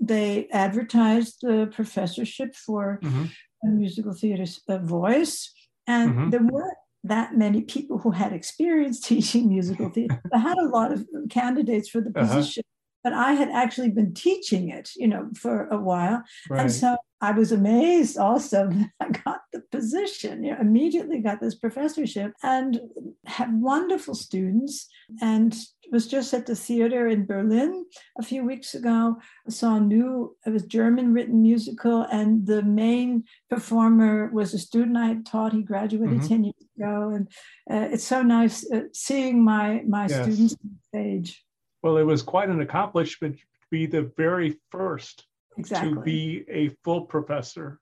they 0.00 0.48
advertised 0.52 1.38
the 1.42 1.70
professorship 1.74 2.54
for 2.54 2.98
mm-hmm. 3.02 3.26
musical 3.62 4.14
theater 4.14 4.44
uh, 4.68 4.78
voice 4.78 5.52
and 5.86 6.10
mm-hmm. 6.10 6.30
there 6.30 6.42
weren't 6.42 6.76
that 7.04 7.36
many 7.36 7.62
people 7.62 7.98
who 7.98 8.10
had 8.10 8.32
experience 8.32 9.00
teaching 9.08 9.48
musical 9.48 9.90
theater. 9.90 10.20
I 10.32 10.38
had 10.38 10.58
a 10.58 10.68
lot 10.68 10.92
of 10.92 11.06
candidates 11.30 11.88
for 11.88 12.00
the 12.00 12.12
uh-huh. 12.14 12.34
position. 12.34 12.62
But 13.02 13.12
I 13.12 13.32
had 13.32 13.50
actually 13.50 13.90
been 13.90 14.14
teaching 14.14 14.70
it, 14.70 14.90
you 14.96 15.08
know, 15.08 15.28
for 15.34 15.66
a 15.68 15.78
while. 15.78 16.22
Right. 16.48 16.62
And 16.62 16.72
so 16.72 16.96
I 17.20 17.30
was 17.30 17.52
amazed 17.52 18.18
also 18.18 18.68
that 18.70 18.90
I 19.00 19.08
got 19.10 19.40
the 19.52 19.60
position, 19.70 20.44
you 20.44 20.52
know, 20.52 20.60
immediately 20.60 21.20
got 21.20 21.40
this 21.40 21.54
professorship 21.54 22.32
and 22.42 22.80
had 23.26 23.60
wonderful 23.60 24.14
students 24.14 24.88
and 25.20 25.54
was 25.92 26.06
just 26.06 26.32
at 26.32 26.46
the 26.46 26.56
theater 26.56 27.06
in 27.06 27.26
Berlin 27.26 27.84
a 28.18 28.22
few 28.22 28.44
weeks 28.44 28.74
ago. 28.74 29.16
I 29.46 29.50
saw 29.50 29.76
a 29.76 29.80
new, 29.80 30.36
it 30.46 30.50
was 30.50 30.64
German 30.64 31.12
written 31.12 31.42
musical 31.42 32.02
and 32.10 32.46
the 32.46 32.62
main 32.62 33.24
performer 33.50 34.30
was 34.32 34.54
a 34.54 34.58
student 34.58 34.96
I 34.96 35.06
had 35.06 35.26
taught. 35.26 35.52
He 35.52 35.62
graduated 35.62 36.18
mm-hmm. 36.18 36.28
10 36.28 36.44
years 36.44 36.64
ago. 36.76 37.10
And 37.10 37.28
uh, 37.70 37.92
it's 37.92 38.04
so 38.04 38.22
nice 38.22 38.68
uh, 38.72 38.84
seeing 38.92 39.44
my, 39.44 39.82
my 39.86 40.06
yes. 40.08 40.22
students 40.22 40.56
on 40.64 40.78
stage. 40.88 41.44
Well, 41.82 41.96
it 41.96 42.04
was 42.04 42.22
quite 42.22 42.48
an 42.48 42.60
accomplishment 42.60 43.36
to 43.36 43.42
be 43.70 43.86
the 43.86 44.12
very 44.16 44.60
first 44.70 45.26
exactly. 45.58 45.94
to 45.94 46.00
be 46.00 46.44
a 46.48 46.68
full 46.84 47.02
professor 47.02 47.80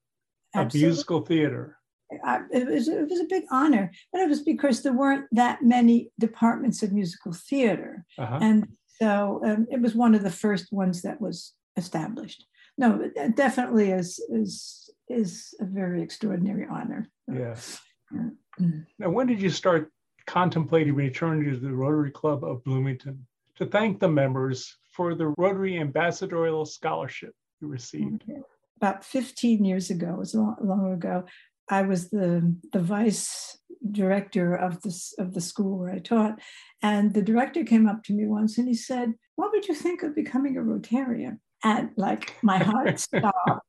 Absolutely. 0.54 0.80
of 0.80 0.88
musical 0.88 1.20
theater. 1.20 1.76
I, 2.24 2.40
it, 2.52 2.66
was, 2.66 2.88
it 2.88 3.08
was 3.08 3.20
a 3.20 3.24
big 3.24 3.44
honor, 3.52 3.92
but 4.12 4.20
it 4.20 4.28
was 4.28 4.42
because 4.42 4.82
there 4.82 4.92
weren't 4.92 5.26
that 5.32 5.62
many 5.62 6.10
departments 6.18 6.82
of 6.82 6.92
musical 6.92 7.32
theater. 7.32 8.04
Uh-huh. 8.18 8.38
And 8.40 8.66
so 9.00 9.40
um, 9.44 9.66
it 9.70 9.80
was 9.80 9.94
one 9.94 10.14
of 10.14 10.22
the 10.22 10.30
first 10.30 10.72
ones 10.72 11.02
that 11.02 11.20
was 11.20 11.54
established. 11.76 12.46
No, 12.76 13.10
it 13.14 13.36
definitely 13.36 13.90
is, 13.90 14.18
is, 14.30 14.90
is 15.08 15.54
a 15.60 15.64
very 15.64 16.02
extraordinary 16.02 16.66
honor. 16.68 17.08
Yes. 17.32 17.78
Now, 18.98 19.10
when 19.10 19.26
did 19.26 19.40
you 19.40 19.50
start 19.50 19.92
contemplating 20.26 20.94
returning 20.94 21.50
to 21.50 21.58
the 21.58 21.72
Rotary 21.72 22.10
Club 22.10 22.44
of 22.44 22.64
Bloomington 22.64 23.26
to 23.60 23.66
thank 23.66 24.00
the 24.00 24.08
members 24.08 24.76
for 24.92 25.14
the 25.14 25.32
Rotary 25.38 25.78
Ambassadorial 25.78 26.64
Scholarship? 26.64 27.34
you 27.60 27.68
received? 27.68 28.24
About 28.78 29.04
15 29.04 29.64
years 29.64 29.90
ago, 29.90 30.14
it 30.14 30.18
was 30.18 30.34
long, 30.34 30.56
long 30.62 30.92
ago, 30.92 31.24
I 31.68 31.82
was 31.82 32.10
the, 32.10 32.56
the 32.72 32.80
vice 32.80 33.58
director 33.90 34.54
of 34.54 34.82
this 34.82 35.14
of 35.18 35.32
the 35.34 35.40
school 35.40 35.78
where 35.78 35.92
I 35.92 35.98
taught. 35.98 36.40
And 36.82 37.14
the 37.14 37.22
director 37.22 37.64
came 37.64 37.86
up 37.86 38.02
to 38.04 38.12
me 38.12 38.26
once 38.26 38.58
and 38.58 38.66
he 38.66 38.74
said, 38.74 39.12
What 39.36 39.52
would 39.52 39.68
you 39.68 39.74
think 39.74 40.02
of 40.02 40.14
becoming 40.14 40.56
a 40.56 40.60
Rotarian? 40.60 41.38
And 41.62 41.90
like 41.96 42.34
my 42.42 42.58
heart 42.58 42.98
stopped. 43.00 43.66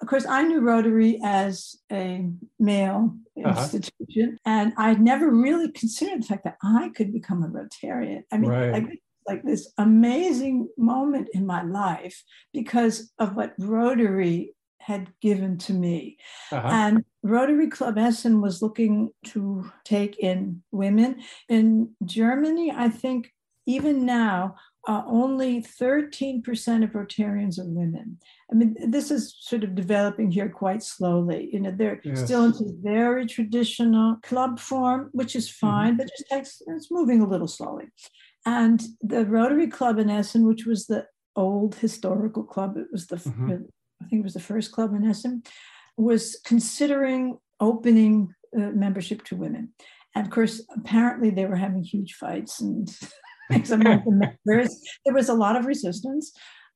Of 0.00 0.08
course, 0.08 0.26
I 0.26 0.42
knew 0.42 0.60
Rotary 0.60 1.18
as 1.24 1.74
a 1.90 2.30
male 2.58 3.16
uh-huh. 3.42 3.60
institution, 3.60 4.38
and 4.44 4.74
I'd 4.76 5.00
never 5.00 5.30
really 5.30 5.72
considered 5.72 6.22
the 6.22 6.26
fact 6.26 6.44
that 6.44 6.58
I 6.62 6.90
could 6.94 7.14
become 7.14 7.42
a 7.42 7.48
Rotarian. 7.48 8.22
I 8.30 8.36
mean, 8.36 8.50
right. 8.50 8.74
I 8.74 8.80
like 9.26 9.42
this 9.42 9.72
amazing 9.78 10.68
moment 10.76 11.28
in 11.32 11.46
my 11.46 11.62
life 11.62 12.22
because 12.52 13.12
of 13.18 13.36
what 13.36 13.54
Rotary 13.58 14.54
had 14.78 15.12
given 15.20 15.58
to 15.58 15.72
me. 15.72 16.16
Uh-huh. 16.52 16.68
And 16.70 17.04
Rotary 17.22 17.68
Club 17.68 17.98
Essen 17.98 18.40
was 18.40 18.62
looking 18.62 19.10
to 19.24 19.68
take 19.84 20.18
in 20.20 20.62
women. 20.70 21.22
In 21.48 21.90
Germany, 22.04 22.72
I 22.74 22.88
think 22.88 23.32
even 23.66 24.06
now, 24.06 24.54
uh, 24.86 25.02
only 25.06 25.60
13% 25.60 26.84
of 26.84 26.90
Rotarians 26.90 27.58
are 27.58 27.64
women. 27.64 28.18
I 28.50 28.54
mean, 28.54 28.76
this 28.88 29.10
is 29.10 29.34
sort 29.40 29.64
of 29.64 29.74
developing 29.74 30.30
here 30.30 30.48
quite 30.48 30.84
slowly. 30.84 31.50
You 31.52 31.60
know, 31.60 31.74
they're 31.76 32.00
yes. 32.04 32.24
still 32.24 32.44
into 32.44 32.72
very 32.80 33.26
traditional 33.26 34.16
club 34.22 34.60
form, 34.60 35.10
which 35.12 35.34
is 35.34 35.48
mm-hmm. 35.48 35.66
fine, 35.66 35.88
mm-hmm. 35.90 35.96
but 35.98 36.10
just 36.16 36.30
takes, 36.30 36.62
it's 36.68 36.92
moving 36.92 37.20
a 37.20 37.28
little 37.28 37.48
slowly. 37.48 37.86
And 38.46 38.82
the 39.02 39.26
Rotary 39.26 39.66
Club 39.66 39.98
in 39.98 40.08
Essen, 40.08 40.46
which 40.46 40.64
was 40.64 40.86
the 40.86 41.06
old 41.34 41.74
historical 41.74 42.44
club, 42.44 42.76
it 42.76 42.86
was 42.92 43.08
the, 43.08 43.16
mm-hmm. 43.16 43.52
I 44.02 44.06
think 44.06 44.20
it 44.20 44.24
was 44.24 44.34
the 44.34 44.40
first 44.40 44.72
club 44.72 44.94
in 44.94 45.04
Essen, 45.04 45.42
was 45.96 46.40
considering 46.46 47.38
opening 47.58 48.32
uh, 48.56 48.70
membership 48.70 49.24
to 49.24 49.36
women. 49.36 49.72
And 50.14 50.24
of 50.24 50.32
course, 50.32 50.62
apparently 50.74 51.30
they 51.30 51.44
were 51.44 51.56
having 51.56 51.82
huge 51.82 52.14
fights 52.14 52.60
and 52.60 52.88
among 53.50 54.02
the 54.04 54.32
members. 54.46 54.80
There 55.04 55.14
was 55.14 55.28
a 55.28 55.34
lot 55.34 55.56
of 55.56 55.66
resistance. 55.66 56.32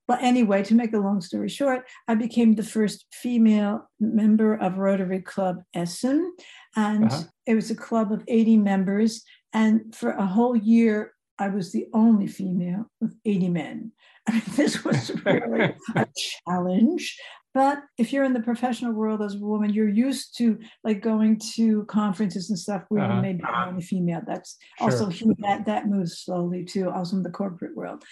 But 0.08 0.22
anyway, 0.22 0.64
to 0.64 0.74
make 0.74 0.92
a 0.92 0.98
long 0.98 1.20
story 1.20 1.48
short, 1.48 1.86
I 2.08 2.16
became 2.16 2.54
the 2.54 2.64
first 2.64 3.06
female 3.12 3.88
member 4.00 4.54
of 4.54 4.78
Rotary 4.78 5.20
Club 5.20 5.62
Essen. 5.72 6.34
And 6.74 7.06
uh-huh. 7.06 7.22
it 7.46 7.54
was 7.54 7.70
a 7.70 7.76
club 7.76 8.10
of 8.10 8.24
80 8.26 8.56
members. 8.56 9.22
And 9.52 9.94
for 9.94 10.10
a 10.10 10.26
whole 10.26 10.56
year, 10.56 11.12
I 11.40 11.48
was 11.48 11.72
the 11.72 11.86
only 11.92 12.26
female 12.26 12.84
with 13.00 13.16
80 13.24 13.48
men. 13.48 13.92
I 14.28 14.34
mean, 14.34 14.42
this 14.54 14.84
was 14.84 15.10
really 15.24 15.74
a 15.96 16.06
challenge. 16.46 17.18
But 17.52 17.82
if 17.98 18.12
you're 18.12 18.22
in 18.22 18.32
the 18.32 18.40
professional 18.40 18.92
world 18.92 19.22
as 19.22 19.34
a 19.34 19.38
woman, 19.38 19.72
you're 19.72 19.88
used 19.88 20.36
to 20.38 20.58
like 20.84 21.00
going 21.00 21.40
to 21.54 21.84
conferences 21.86 22.48
and 22.48 22.58
stuff 22.58 22.84
where 22.88 23.02
uh-huh. 23.02 23.16
you 23.16 23.22
may 23.22 23.32
be 23.32 23.42
the 23.42 23.68
only 23.68 23.82
female. 23.82 24.20
That's 24.24 24.56
sure. 24.78 24.92
also 24.92 25.10
that 25.40 25.66
that 25.66 25.88
moves 25.88 26.20
slowly 26.20 26.64
too, 26.64 26.90
also 26.90 27.16
in 27.16 27.24
the 27.24 27.30
corporate 27.30 27.74
world. 27.74 28.04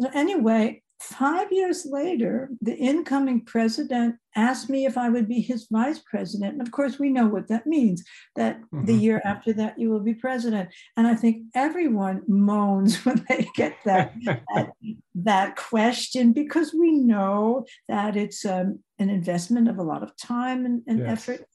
So 0.00 0.08
anyway, 0.12 0.82
Five 1.00 1.50
years 1.50 1.86
later, 1.86 2.50
the 2.60 2.76
incoming 2.76 3.46
president 3.46 4.16
asked 4.36 4.68
me 4.68 4.84
if 4.84 4.98
I 4.98 5.08
would 5.08 5.26
be 5.26 5.40
his 5.40 5.66
vice 5.70 5.98
president. 5.98 6.52
And 6.52 6.60
of 6.60 6.70
course, 6.72 6.98
we 6.98 7.08
know 7.08 7.26
what 7.26 7.48
that 7.48 7.66
means 7.66 8.04
that 8.36 8.60
mm-hmm. 8.60 8.84
the 8.84 8.94
year 8.94 9.22
after 9.24 9.54
that, 9.54 9.78
you 9.78 9.88
will 9.88 10.00
be 10.00 10.12
president. 10.12 10.68
And 10.98 11.06
I 11.06 11.14
think 11.14 11.44
everyone 11.54 12.22
moans 12.28 12.96
when 13.06 13.24
they 13.30 13.48
get 13.56 13.76
that, 13.86 14.12
that, 14.54 14.72
that, 15.14 15.56
question 15.56 16.32
because 16.34 16.74
we 16.74 16.92
know 16.92 17.64
that 17.88 18.14
it's 18.14 18.44
um, 18.44 18.80
an 18.98 19.08
investment 19.08 19.68
of 19.68 19.78
a 19.78 19.82
lot 19.82 20.02
of 20.02 20.14
time 20.18 20.66
and, 20.66 20.82
and 20.86 20.98
yes. 20.98 21.08
effort. 21.08 21.46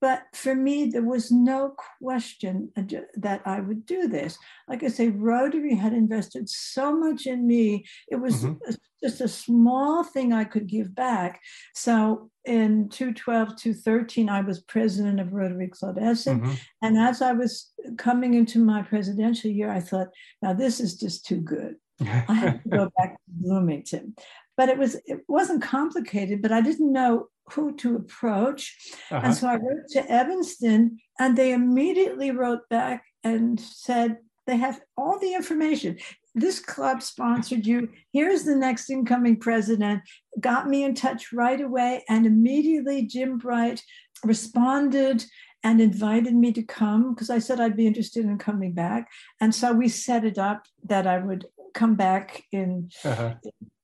But 0.00 0.22
for 0.32 0.54
me, 0.54 0.86
there 0.86 1.02
was 1.02 1.32
no 1.32 1.74
question 2.00 2.70
that 3.16 3.42
I 3.44 3.60
would 3.60 3.84
do 3.84 4.06
this. 4.06 4.38
Like 4.68 4.84
I 4.84 4.88
say, 4.88 5.08
Rotary 5.08 5.74
had 5.74 5.92
invested 5.92 6.48
so 6.48 6.96
much 6.96 7.26
in 7.26 7.46
me. 7.46 7.84
It 8.08 8.16
was 8.16 8.44
mm-hmm. 8.44 8.74
just 9.02 9.20
a 9.20 9.28
small 9.28 10.04
thing 10.04 10.32
I 10.32 10.44
could 10.44 10.68
give 10.68 10.94
back. 10.94 11.40
So 11.74 12.30
in 12.44 12.88
2012, 12.90 13.56
2013, 13.56 14.28
I 14.28 14.40
was 14.40 14.60
president 14.60 15.20
of 15.20 15.32
Rotary 15.32 15.68
Club 15.68 15.98
Essen. 15.98 16.40
Mm-hmm. 16.40 16.54
And 16.82 16.98
as 16.98 17.20
I 17.20 17.32
was 17.32 17.72
coming 17.96 18.34
into 18.34 18.64
my 18.64 18.82
presidential 18.82 19.50
year, 19.50 19.70
I 19.70 19.80
thought, 19.80 20.08
now 20.42 20.52
this 20.52 20.80
is 20.80 20.96
just 20.96 21.26
too 21.26 21.40
good. 21.40 21.76
I 22.00 22.34
have 22.34 22.62
to 22.62 22.68
go 22.68 22.90
back 22.96 23.14
to 23.14 23.20
Bloomington. 23.28 24.14
But 24.56 24.68
it 24.68 24.78
was 24.78 24.96
it 25.06 25.20
wasn't 25.28 25.62
complicated, 25.62 26.42
but 26.42 26.52
I 26.52 26.60
didn't 26.60 26.92
know 26.92 27.28
who 27.52 27.74
to 27.76 27.96
approach. 27.96 28.76
Uh-huh. 29.10 29.20
And 29.24 29.34
so 29.34 29.48
I 29.48 29.54
wrote 29.54 29.88
to 29.90 30.10
Evanston, 30.10 30.98
and 31.18 31.36
they 31.36 31.52
immediately 31.52 32.30
wrote 32.30 32.68
back 32.68 33.04
and 33.24 33.60
said, 33.60 34.18
they 34.46 34.56
have 34.56 34.80
all 34.96 35.18
the 35.18 35.34
information. 35.34 35.98
This 36.34 36.58
club 36.58 37.02
sponsored 37.02 37.66
you. 37.66 37.90
Here's 38.12 38.44
the 38.44 38.56
next 38.56 38.88
incoming 38.88 39.38
president. 39.38 40.02
Got 40.40 40.68
me 40.68 40.84
in 40.84 40.94
touch 40.94 41.32
right 41.32 41.60
away. 41.60 42.04
And 42.08 42.24
immediately, 42.24 43.02
Jim 43.02 43.36
Bright 43.36 43.82
responded 44.24 45.24
and 45.62 45.80
invited 45.80 46.34
me 46.34 46.52
to 46.52 46.62
come 46.62 47.14
because 47.14 47.28
I 47.28 47.40
said 47.40 47.60
I'd 47.60 47.76
be 47.76 47.86
interested 47.86 48.24
in 48.24 48.38
coming 48.38 48.72
back. 48.72 49.08
And 49.40 49.54
so 49.54 49.72
we 49.72 49.88
set 49.88 50.24
it 50.24 50.38
up 50.38 50.64
that 50.84 51.06
I 51.06 51.18
would 51.18 51.46
come 51.74 51.94
back 51.94 52.44
in, 52.52 52.90
uh-huh. 53.04 53.34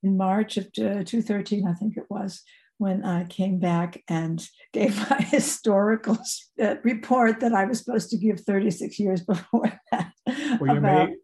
in 0.03 0.17
March 0.17 0.57
of 0.57 0.67
uh, 0.79 1.05
2013, 1.05 1.67
I 1.67 1.75
think 1.75 1.97
it 1.97 2.07
was 2.09 2.43
when 2.79 3.05
I 3.05 3.25
came 3.25 3.59
back 3.59 4.03
and 4.09 4.45
gave 4.73 4.97
my 5.11 5.17
historical 5.21 6.19
uh, 6.61 6.77
report 6.83 7.41
that 7.41 7.53
I 7.53 7.65
was 7.65 7.79
supposed 7.79 8.11
to 8.11 8.17
give 8.17 8.41
36 8.41 8.99
years 8.99 9.21
before 9.23 9.73
that. 9.93 10.13
Well, 10.27 10.73
you 10.73 10.79
about 10.79 11.09
made, 11.11 11.19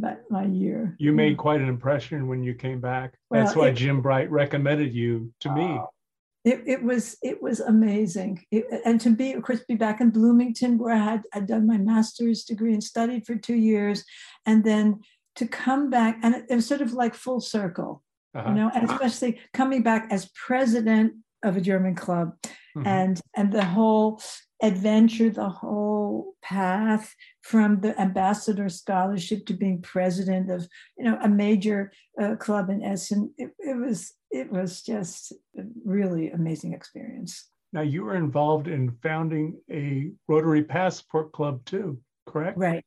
that, 0.00 0.22
my 0.30 0.44
year. 0.44 0.96
You 0.98 1.12
made 1.12 1.36
quite 1.36 1.60
an 1.60 1.68
impression 1.68 2.28
when 2.28 2.42
you 2.42 2.54
came 2.54 2.80
back. 2.80 3.14
Well, 3.30 3.44
That's 3.44 3.56
why 3.56 3.68
it, 3.68 3.74
Jim 3.74 4.02
Bright 4.02 4.30
recommended 4.30 4.94
you 4.94 5.32
to 5.40 5.54
me. 5.54 5.80
It, 6.44 6.64
it 6.66 6.82
was 6.82 7.16
it 7.22 7.40
was 7.40 7.60
amazing 7.60 8.44
it, 8.50 8.64
and 8.84 9.00
to 9.02 9.10
be 9.10 9.32
of 9.32 9.44
course 9.44 9.60
be 9.68 9.76
back 9.76 10.00
in 10.00 10.10
bloomington 10.10 10.76
where 10.76 10.92
i 10.92 10.98
had 10.98 11.22
i'd 11.34 11.46
done 11.46 11.68
my 11.68 11.78
master's 11.78 12.42
degree 12.42 12.72
and 12.72 12.82
studied 12.82 13.24
for 13.24 13.36
two 13.36 13.54
years 13.54 14.04
and 14.44 14.64
then 14.64 15.02
to 15.36 15.46
come 15.46 15.88
back 15.88 16.18
and 16.24 16.34
it, 16.34 16.46
it 16.50 16.56
was 16.56 16.66
sort 16.66 16.80
of 16.80 16.94
like 16.94 17.14
full 17.14 17.40
circle 17.40 18.02
uh-huh. 18.34 18.48
you 18.48 18.54
know, 18.54 18.70
and 18.74 18.90
especially 18.90 19.40
coming 19.52 19.82
back 19.82 20.08
as 20.10 20.30
president 20.34 21.14
of 21.42 21.56
a 21.56 21.60
German 21.60 21.94
club 21.94 22.34
mm-hmm. 22.76 22.86
and 22.86 23.20
and 23.36 23.52
the 23.52 23.64
whole 23.64 24.20
adventure, 24.62 25.28
the 25.28 25.48
whole 25.48 26.34
path 26.40 27.14
from 27.42 27.80
the 27.80 28.00
ambassador 28.00 28.68
scholarship 28.68 29.44
to 29.46 29.54
being 29.54 29.82
president 29.82 30.50
of 30.50 30.66
you 30.96 31.04
know 31.04 31.18
a 31.22 31.28
major 31.28 31.92
uh, 32.20 32.36
club 32.36 32.70
in 32.70 32.82
Essen. 32.82 33.32
It, 33.36 33.50
it 33.58 33.76
was 33.76 34.14
it 34.30 34.50
was 34.50 34.82
just 34.82 35.32
a 35.58 35.62
really 35.84 36.30
amazing 36.30 36.72
experience. 36.72 37.48
Now 37.72 37.82
you 37.82 38.04
were 38.04 38.16
involved 38.16 38.68
in 38.68 38.96
founding 39.02 39.58
a 39.70 40.10
Rotary 40.28 40.62
Passport 40.62 41.32
Club 41.32 41.64
too, 41.64 41.98
correct? 42.26 42.58
Right. 42.58 42.84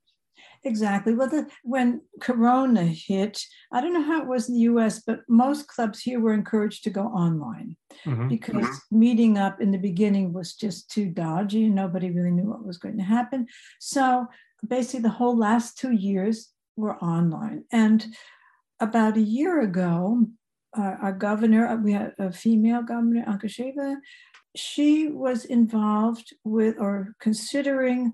Exactly. 0.66 1.14
Well, 1.14 1.30
the, 1.30 1.48
when 1.64 2.02
Corona 2.20 2.84
hit, 2.84 3.40
I 3.72 3.82
don't 3.82 3.94
know 3.94 4.02
how 4.02 4.24
it 4.24 4.28
was 4.28 4.50
in 4.50 4.56
the 4.56 4.62
US, 4.62 5.00
but 5.00 5.20
most 5.30 5.68
clubs 5.68 6.02
here 6.02 6.20
were 6.20 6.34
encouraged 6.34 6.84
to 6.84 6.90
go 6.90 7.04
online 7.04 7.78
mm-hmm. 8.04 8.28
because 8.28 8.66
mm-hmm. 8.66 9.00
meeting 9.00 9.38
up 9.38 9.62
in 9.62 9.70
the 9.70 9.78
beginning 9.78 10.34
was 10.34 10.56
just 10.56 10.90
too 10.90 11.06
dodgy 11.06 11.66
and 11.66 11.76
nobody 11.76 12.10
really 12.10 12.32
knew 12.32 12.50
what 12.50 12.66
was 12.66 12.80
going 12.80 12.98
to 12.98 13.04
happen. 13.04 13.46
So 13.80 14.26
basically, 14.68 15.02
the 15.02 15.10
whole 15.10 15.38
last 15.38 15.78
two 15.78 15.92
years 15.92 16.50
were 16.76 16.98
online. 16.98 17.66
And 17.72 18.04
about 18.80 19.18
a 19.18 19.22
year 19.22 19.62
ago, 19.62 20.26
uh, 20.76 20.96
our 21.00 21.14
governor, 21.14 21.68
uh, 21.68 21.76
we 21.76 21.94
had 21.94 22.14
a 22.18 22.32
female 22.32 22.82
governor, 22.82 23.24
Anke 23.28 23.46
Schäfer, 23.46 23.98
she 24.56 25.10
was 25.10 25.46
involved 25.46 26.34
with 26.44 26.76
or 26.80 27.14
considering 27.20 28.14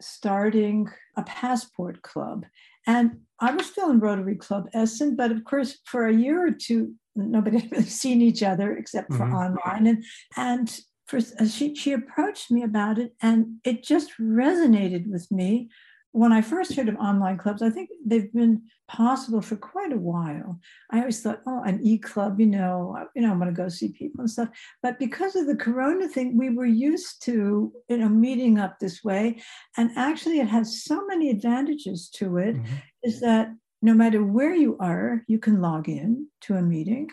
starting 0.00 0.88
a 1.16 1.22
passport 1.22 2.02
club. 2.02 2.44
And 2.86 3.20
I 3.40 3.52
was 3.52 3.66
still 3.66 3.90
in 3.90 4.00
Rotary 4.00 4.36
Club 4.36 4.68
Essen, 4.72 5.16
but 5.16 5.30
of 5.30 5.44
course, 5.44 5.78
for 5.84 6.06
a 6.06 6.14
year 6.14 6.46
or 6.46 6.50
two, 6.50 6.94
nobody 7.14 7.58
had 7.60 7.72
really 7.72 7.84
seen 7.84 8.22
each 8.22 8.42
other 8.42 8.76
except 8.76 9.12
for 9.12 9.24
mm-hmm. 9.24 9.34
online. 9.34 9.86
And, 9.86 10.04
and 10.36 10.80
for, 11.06 11.18
uh, 11.18 11.46
she, 11.46 11.74
she 11.74 11.92
approached 11.92 12.50
me 12.50 12.62
about 12.62 12.98
it, 12.98 13.14
and 13.22 13.56
it 13.64 13.82
just 13.82 14.12
resonated 14.20 15.08
with 15.10 15.30
me 15.30 15.70
when 16.12 16.32
I 16.32 16.40
first 16.40 16.74
heard 16.74 16.88
of 16.88 16.96
online 16.96 17.38
clubs, 17.38 17.62
I 17.62 17.70
think 17.70 17.90
they've 18.04 18.32
been 18.32 18.62
possible 18.88 19.42
for 19.42 19.56
quite 19.56 19.92
a 19.92 19.98
while. 19.98 20.58
I 20.90 21.00
always 21.00 21.20
thought, 21.20 21.42
oh, 21.46 21.62
an 21.64 21.80
e-club, 21.82 22.40
you 22.40 22.46
know, 22.46 22.96
you 23.14 23.22
know, 23.22 23.30
I'm 23.30 23.38
going 23.38 23.54
to 23.54 23.62
go 23.62 23.68
see 23.68 23.92
people 23.92 24.20
and 24.20 24.30
stuff. 24.30 24.48
But 24.82 24.98
because 24.98 25.36
of 25.36 25.46
the 25.46 25.56
Corona 25.56 26.08
thing, 26.08 26.36
we 26.36 26.50
were 26.50 26.66
used 26.66 27.22
to, 27.24 27.72
you 27.88 27.96
know, 27.98 28.08
meeting 28.08 28.58
up 28.58 28.78
this 28.78 29.04
way. 29.04 29.42
And 29.76 29.90
actually, 29.96 30.40
it 30.40 30.48
has 30.48 30.82
so 30.82 31.06
many 31.06 31.30
advantages 31.30 32.08
to 32.14 32.38
it. 32.38 32.56
Mm-hmm. 32.56 32.74
Is 33.04 33.20
that 33.20 33.50
no 33.82 33.94
matter 33.94 34.24
where 34.24 34.54
you 34.54 34.76
are, 34.80 35.22
you 35.28 35.38
can 35.38 35.60
log 35.60 35.88
in 35.88 36.26
to 36.42 36.56
a 36.56 36.62
meeting. 36.62 37.08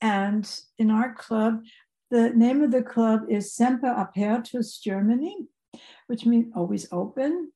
And 0.00 0.46
in 0.78 0.90
our 0.90 1.14
club, 1.14 1.62
the 2.10 2.30
name 2.30 2.62
of 2.62 2.72
the 2.72 2.82
club 2.82 3.22
is 3.30 3.54
Semper 3.54 3.86
Apertus 3.86 4.80
Germany, 4.82 5.46
which 6.08 6.26
means 6.26 6.52
always 6.54 6.86
open. 6.92 7.52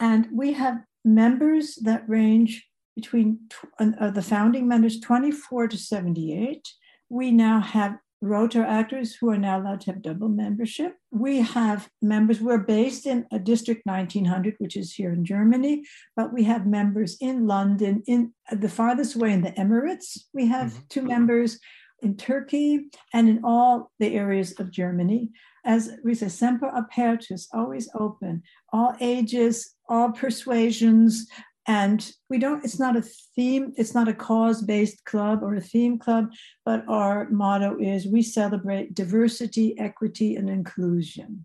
And 0.00 0.28
we 0.32 0.52
have 0.54 0.82
members 1.04 1.76
that 1.76 2.08
range 2.08 2.66
between 2.96 3.38
uh, 3.78 4.10
the 4.10 4.22
founding 4.22 4.66
members 4.66 5.00
24 5.00 5.68
to 5.68 5.78
78. 5.78 6.68
We 7.08 7.30
now 7.30 7.60
have 7.60 7.96
Rotaractors 8.22 9.12
who 9.20 9.30
are 9.30 9.38
now 9.38 9.60
allowed 9.60 9.80
to 9.82 9.92
have 9.92 10.02
double 10.02 10.28
membership. 10.28 10.96
We 11.12 11.40
have 11.40 11.88
members, 12.02 12.40
we're 12.40 12.58
based 12.58 13.06
in 13.06 13.26
a 13.30 13.38
district 13.38 13.82
1900, 13.84 14.56
which 14.58 14.76
is 14.76 14.92
here 14.92 15.12
in 15.12 15.24
Germany, 15.24 15.84
but 16.16 16.32
we 16.32 16.42
have 16.44 16.66
members 16.66 17.16
in 17.20 17.46
London, 17.46 18.02
in 18.08 18.32
the 18.50 18.68
farthest 18.68 19.14
away 19.14 19.32
in 19.32 19.42
the 19.42 19.52
Emirates. 19.52 20.18
We 20.34 20.48
have 20.48 20.72
mm-hmm. 20.72 20.82
two 20.88 21.02
members 21.02 21.60
in 22.02 22.16
Turkey 22.16 22.86
and 23.12 23.28
in 23.28 23.40
all 23.44 23.92
the 24.00 24.14
areas 24.14 24.52
of 24.58 24.72
Germany. 24.72 25.30
As 25.68 25.92
we 26.02 26.14
say, 26.14 26.28
semper 26.28 26.70
apertus, 26.70 27.46
always 27.52 27.90
open, 27.94 28.42
all 28.72 28.96
ages, 29.00 29.76
all 29.88 30.10
persuasions, 30.10 31.26
and 31.68 32.10
we 32.30 32.38
don't 32.38 32.64
it's 32.64 32.80
not 32.80 32.96
a 32.96 33.02
theme 33.36 33.74
it's 33.76 33.94
not 33.94 34.08
a 34.08 34.14
cause 34.14 34.62
based 34.62 35.04
club 35.04 35.42
or 35.42 35.54
a 35.54 35.60
theme 35.60 35.98
club 35.98 36.30
but 36.64 36.82
our 36.88 37.28
motto 37.28 37.76
is 37.78 38.06
we 38.06 38.22
celebrate 38.22 38.94
diversity 38.94 39.78
equity 39.78 40.34
and 40.34 40.48
inclusion. 40.48 41.44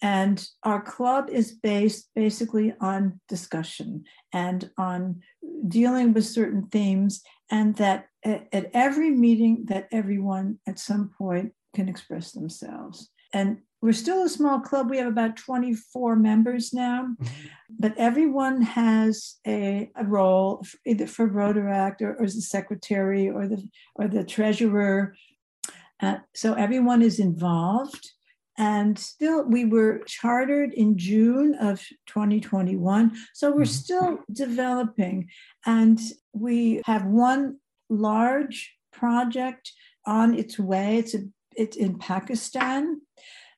And 0.00 0.46
our 0.62 0.80
club 0.80 1.28
is 1.28 1.52
based 1.52 2.08
basically 2.14 2.72
on 2.80 3.20
discussion 3.28 4.04
and 4.32 4.70
on 4.78 5.22
dealing 5.66 6.12
with 6.12 6.24
certain 6.24 6.68
themes 6.68 7.22
and 7.50 7.74
that 7.76 8.06
at, 8.24 8.70
every 8.72 9.10
meeting 9.10 9.64
that 9.66 9.88
everyone 9.90 10.60
at 10.68 10.78
some 10.78 11.10
point 11.18 11.52
can 11.74 11.88
express 11.88 12.30
themselves 12.30 13.10
and 13.32 13.58
we're 13.80 13.92
still 13.92 14.24
a 14.24 14.28
small 14.28 14.60
club. 14.60 14.90
We 14.90 14.98
have 14.98 15.06
about 15.06 15.36
24 15.36 16.16
members 16.16 16.72
now, 16.72 17.14
mm-hmm. 17.20 17.46
but 17.78 17.96
everyone 17.96 18.62
has 18.62 19.36
a, 19.46 19.90
a 19.94 20.04
role 20.04 20.64
either 20.84 21.06
for 21.06 21.28
Rotaract 21.28 22.00
or, 22.00 22.14
or 22.14 22.24
as 22.24 22.34
the 22.34 22.42
secretary 22.42 23.30
or 23.30 23.46
the 23.46 23.68
or 23.94 24.08
the 24.08 24.24
treasurer. 24.24 25.14
Uh, 26.00 26.18
so 26.34 26.54
everyone 26.54 27.02
is 27.02 27.18
involved. 27.18 28.10
And 28.60 28.98
still, 28.98 29.44
we 29.44 29.64
were 29.64 30.02
chartered 30.06 30.72
in 30.74 30.98
June 30.98 31.54
of 31.60 31.80
2021. 32.08 33.16
So 33.32 33.52
we're 33.52 33.62
mm-hmm. 33.62 33.64
still 33.64 34.18
developing. 34.32 35.28
And 35.64 36.00
we 36.32 36.82
have 36.84 37.04
one 37.04 37.58
large 37.88 38.74
project 38.92 39.70
on 40.06 40.34
its 40.34 40.58
way. 40.58 40.96
It's, 40.98 41.14
a, 41.14 41.20
it's 41.58 41.76
in 41.76 41.98
Pakistan. 41.98 43.02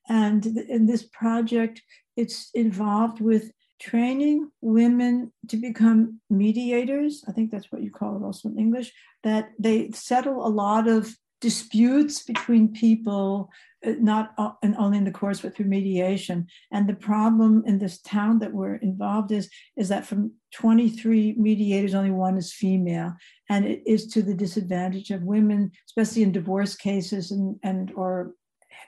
And 0.09 0.45
in 0.47 0.87
this 0.87 1.05
project, 1.05 1.83
it's 2.17 2.51
involved 2.55 3.21
with 3.21 3.53
training 3.81 4.51
women 4.61 5.33
to 5.49 5.57
become 5.57 6.21
mediators. 6.29 7.25
I 7.29 7.33
think 7.33 7.51
that's 7.51 7.71
what 7.71 7.83
you 7.83 7.91
call 7.91 8.17
it 8.17 8.25
also 8.25 8.49
in 8.49 8.59
English, 8.59 8.93
that 9.23 9.51
they 9.59 9.91
settle 9.93 10.47
a 10.47 10.57
lot 10.65 10.89
of 10.89 11.15
disputes 11.41 12.23
between 12.23 12.69
people, 12.69 13.51
uh, 13.87 13.93
not 13.99 14.35
and 14.62 14.77
only 14.77 14.99
in 14.99 15.05
the 15.05 15.11
course, 15.11 15.40
but 15.40 15.55
through 15.55 15.66
mediation. 15.66 16.47
And 16.73 16.88
the 16.88 16.95
problem 16.95 17.62
in 17.66 17.79
this 17.79 18.01
town 18.01 18.38
that 18.40 18.53
we're 18.53 18.77
involved 18.77 19.33
is, 19.33 19.51
is 19.77 19.88
that 19.88 20.07
from 20.07 20.33
23 20.55 21.35
mediators, 21.38 21.95
only 21.95 22.11
one 22.11 22.37
is 22.37 22.53
female. 22.53 23.14
And 23.49 23.64
it 23.64 23.83
is 23.87 24.07
to 24.09 24.23
the 24.23 24.35
disadvantage 24.35 25.11
of 25.11 25.23
women, 25.23 25.73
especially 25.88 26.23
in 26.23 26.33
divorce 26.33 26.77
cases 26.77 27.31
and, 27.31 27.57
and 27.62 27.93
or 27.95 28.33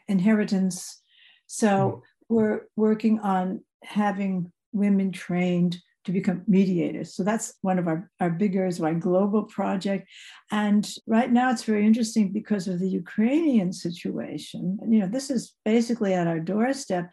inheritance 0.09 1.03
so 1.53 1.69
mm-hmm. 1.69 2.35
we're 2.35 2.61
working 2.77 3.21
on 3.21 3.63
having 3.85 4.51
women 4.73 5.13
trained 5.13 5.77
to 6.05 6.13
become 6.13 6.43
mediators. 6.47 7.15
So 7.15 7.23
that's 7.23 7.55
one 7.63 7.79
of 7.79 7.87
our, 7.87 8.11
our 8.21 8.31
bigger, 8.31 8.69
our 8.83 8.95
global 8.95 9.45
project. 9.45 10.09
And 10.51 10.89
right 11.07 11.31
now 11.31 11.51
it's 11.51 11.65
very 11.65 11.87
interesting 11.87 12.33
because 12.33 12.69
of 12.69 12.81
the 12.81 12.89
Ukrainian 12.89 13.73
situation. 13.73 14.79
You 14.89 15.01
know, 15.01 15.07
this 15.07 15.31
is 15.31 15.55
basically 15.65 16.15
at 16.15 16.27
our 16.27 16.41
doorstep. 16.41 17.11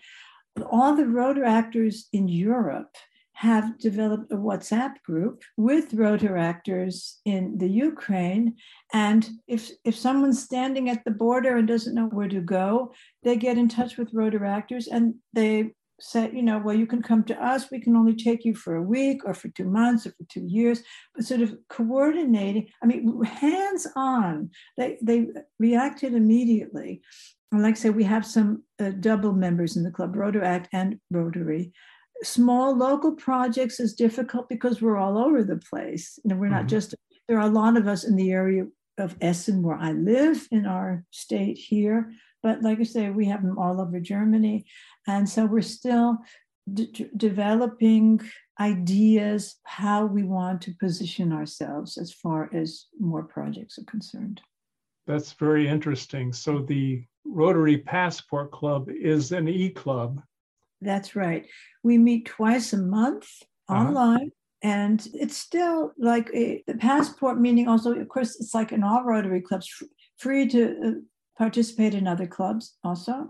All 0.71 0.95
the 0.95 1.03
Rotaractors 1.03 2.05
in 2.11 2.27
Europe 2.27 2.95
have 3.33 3.79
developed 3.79 4.29
a 4.33 4.35
WhatsApp 4.35 5.01
group 5.05 5.43
with 5.55 5.93
Rotaractors 5.93 7.19
in 7.23 7.57
the 7.57 7.69
Ukraine. 7.69 8.55
And 8.91 9.29
if, 9.47 9.71
if 9.85 9.95
someone's 9.95 10.43
standing 10.43 10.89
at 10.89 11.05
the 11.05 11.11
border 11.11 11.55
and 11.55 11.65
doesn't 11.65 11.95
know 11.95 12.07
where 12.07 12.27
to 12.27 12.41
go, 12.41 12.91
they 13.23 13.37
get 13.37 13.57
in 13.57 13.69
touch 13.69 13.95
with 13.95 14.13
rotor 14.13 14.43
actors 14.43 14.87
and 14.87 15.15
they 15.31 15.71
say, 15.99 16.31
you 16.33 16.41
know, 16.41 16.57
well, 16.57 16.75
you 16.75 16.87
can 16.87 17.01
come 17.01 17.23
to 17.25 17.43
us. 17.43 17.71
We 17.71 17.79
can 17.79 17.95
only 17.95 18.15
take 18.15 18.45
you 18.45 18.55
for 18.55 18.75
a 18.75 18.81
week 18.81 19.21
or 19.25 19.33
for 19.33 19.49
two 19.49 19.65
months 19.65 20.05
or 20.05 20.11
for 20.11 20.23
two 20.29 20.45
years, 20.45 20.81
but 21.15 21.25
sort 21.25 21.41
of 21.41 21.57
coordinating. 21.69 22.67
I 22.83 22.85
mean, 22.85 23.23
hands 23.23 23.87
on, 23.95 24.51
they, 24.77 24.97
they 25.01 25.27
reacted 25.59 26.13
immediately. 26.13 27.01
And 27.51 27.63
like 27.63 27.75
I 27.75 27.79
say, 27.79 27.89
we 27.89 28.03
have 28.03 28.25
some 28.25 28.63
uh, 28.79 28.91
double 28.99 29.33
members 29.33 29.75
in 29.75 29.83
the 29.83 29.91
club, 29.91 30.15
Rotaract 30.15 30.67
and 30.71 30.99
Rotary 31.11 31.73
small 32.23 32.75
local 32.75 33.13
projects 33.13 33.79
is 33.79 33.93
difficult 33.93 34.49
because 34.49 34.81
we're 34.81 34.97
all 34.97 35.17
over 35.17 35.43
the 35.43 35.55
place. 35.55 36.19
You 36.23 36.29
know, 36.29 36.35
we're 36.35 36.49
not 36.49 36.61
mm-hmm. 36.61 36.67
just 36.67 36.95
there 37.27 37.37
are 37.37 37.47
a 37.47 37.51
lot 37.51 37.77
of 37.77 37.87
us 37.87 38.03
in 38.03 38.15
the 38.15 38.31
area 38.31 38.65
of 38.97 39.15
Essen 39.21 39.63
where 39.63 39.77
I 39.77 39.91
live 39.93 40.47
in 40.51 40.65
our 40.65 41.05
state 41.11 41.57
here, 41.57 42.11
but 42.41 42.61
like 42.61 42.79
I 42.79 42.83
say, 42.83 43.09
we 43.09 43.25
have 43.25 43.43
them 43.43 43.57
all 43.57 43.81
over 43.81 43.99
Germany, 43.99 44.65
and 45.07 45.27
so 45.27 45.45
we're 45.45 45.61
still 45.61 46.17
d- 46.71 47.09
developing 47.15 48.21
ideas 48.59 49.55
how 49.63 50.05
we 50.05 50.23
want 50.23 50.61
to 50.63 50.73
position 50.79 51.31
ourselves 51.31 51.97
as 51.97 52.11
far 52.11 52.49
as 52.53 52.87
more 52.99 53.23
projects 53.23 53.79
are 53.79 53.85
concerned. 53.85 54.41
That's 55.07 55.33
very 55.33 55.67
interesting. 55.67 56.33
So 56.33 56.59
the 56.59 57.03
Rotary 57.25 57.77
Passport 57.77 58.51
Club 58.51 58.89
is 58.89 59.31
an 59.31 59.47
e 59.47 59.69
club 59.69 60.21
that's 60.81 61.15
right. 61.15 61.45
We 61.83 61.97
meet 61.97 62.25
twice 62.25 62.73
a 62.73 62.77
month 62.77 63.27
uh-huh. 63.67 63.87
online. 63.87 64.31
And 64.61 65.07
it's 65.13 65.37
still 65.37 65.93
like 65.97 66.29
a, 66.33 66.63
the 66.67 66.75
passport, 66.75 67.39
meaning 67.39 67.69
also, 67.69 67.93
of 67.93 68.09
course, 68.09 68.39
it's 68.39 68.53
like 68.53 68.73
in 68.73 68.83
all 68.83 69.05
Rotary 69.05 69.41
clubs, 69.41 69.69
free 70.17 70.47
to 70.49 70.77
uh, 70.85 70.91
participate 71.39 71.95
in 71.95 72.07
other 72.07 72.27
clubs 72.27 72.77
also. 72.83 73.29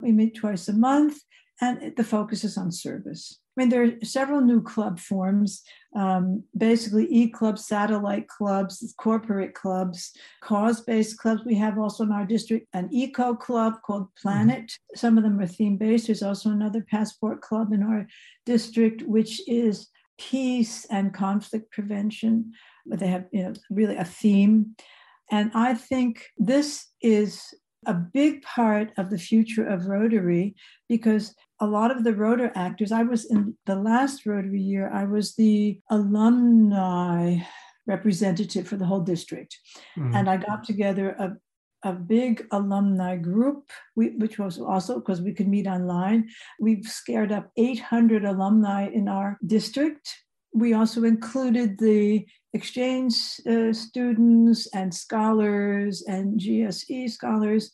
We 0.00 0.12
meet 0.12 0.36
twice 0.36 0.68
a 0.68 0.74
month, 0.74 1.18
and 1.60 1.96
the 1.96 2.04
focus 2.04 2.44
is 2.44 2.56
on 2.56 2.70
service. 2.70 3.40
I 3.56 3.62
mean, 3.62 3.70
there 3.70 3.84
are 3.84 4.04
several 4.04 4.42
new 4.42 4.62
club 4.62 5.00
forms, 5.00 5.62
um, 5.96 6.44
basically 6.54 7.06
e 7.10 7.30
clubs, 7.30 7.66
satellite 7.66 8.28
clubs, 8.28 8.94
corporate 8.98 9.54
clubs, 9.54 10.12
cause 10.42 10.82
based 10.82 11.18
clubs. 11.18 11.42
We 11.46 11.54
have 11.54 11.78
also 11.78 12.04
in 12.04 12.12
our 12.12 12.26
district 12.26 12.66
an 12.74 12.90
eco 12.92 13.34
club 13.34 13.76
called 13.86 14.08
Planet. 14.20 14.64
Mm-hmm. 14.64 14.96
Some 14.96 15.16
of 15.16 15.24
them 15.24 15.40
are 15.40 15.46
theme 15.46 15.78
based. 15.78 16.08
There's 16.08 16.22
also 16.22 16.50
another 16.50 16.84
passport 16.90 17.40
club 17.40 17.72
in 17.72 17.82
our 17.82 18.06
district, 18.44 19.02
which 19.02 19.40
is 19.48 19.88
peace 20.18 20.84
and 20.90 21.14
conflict 21.14 21.72
prevention. 21.72 22.52
But 22.84 22.98
they 22.98 23.08
have, 23.08 23.24
you 23.32 23.44
know, 23.44 23.54
really 23.70 23.96
a 23.96 24.04
theme. 24.04 24.76
And 25.30 25.50
I 25.54 25.74
think 25.74 26.26
this 26.38 26.86
is 27.02 27.42
a 27.86 27.94
big 27.94 28.42
part 28.42 28.92
of 28.96 29.10
the 29.10 29.18
future 29.18 29.66
of 29.66 29.86
Rotary 29.86 30.54
because 30.88 31.34
a 31.60 31.66
lot 31.66 31.90
of 31.90 32.04
the 32.04 32.12
Rotaractors, 32.12 32.92
I 32.92 33.02
was 33.02 33.24
in 33.24 33.56
the 33.64 33.76
last 33.76 34.26
Rotary 34.26 34.60
year, 34.60 34.90
I 34.92 35.04
was 35.04 35.34
the 35.34 35.80
alumni 35.90 37.38
representative 37.86 38.66
for 38.66 38.76
the 38.76 38.84
whole 38.84 39.00
district. 39.00 39.56
Mm-hmm. 39.96 40.16
And 40.16 40.28
I 40.28 40.36
got 40.36 40.64
together 40.64 41.10
a, 41.10 41.36
a 41.88 41.92
big 41.92 42.46
alumni 42.50 43.16
group, 43.16 43.70
we, 43.94 44.10
which 44.16 44.38
was 44.38 44.58
also 44.58 44.96
because 44.96 45.22
we 45.22 45.32
could 45.32 45.48
meet 45.48 45.66
online. 45.66 46.28
We've 46.60 46.84
scared 46.84 47.32
up 47.32 47.50
800 47.56 48.24
alumni 48.24 48.88
in 48.88 49.08
our 49.08 49.38
district. 49.46 50.12
We 50.52 50.74
also 50.74 51.04
included 51.04 51.78
the 51.78 52.26
exchange 52.52 53.14
uh, 53.46 53.72
students 53.72 54.68
and 54.74 54.94
scholars 54.94 56.02
and 56.06 56.40
GSE 56.40 57.10
scholars. 57.10 57.70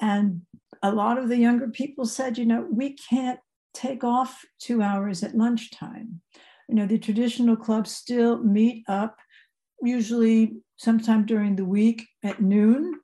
And 0.00 0.42
a 0.82 0.92
lot 0.92 1.18
of 1.18 1.28
the 1.28 1.36
younger 1.36 1.68
people 1.68 2.06
said, 2.06 2.38
you 2.38 2.46
know, 2.46 2.66
we 2.70 2.94
can't 2.94 3.40
take 3.74 4.04
off 4.04 4.44
two 4.58 4.82
hours 4.82 5.22
at 5.22 5.36
lunchtime. 5.36 6.20
You 6.68 6.76
know, 6.76 6.86
the 6.86 6.98
traditional 6.98 7.56
clubs 7.56 7.90
still 7.90 8.38
meet 8.42 8.84
up, 8.88 9.16
usually 9.82 10.56
sometime 10.76 11.26
during 11.26 11.56
the 11.56 11.64
week 11.64 12.06
at 12.22 12.40
noon 12.40 13.00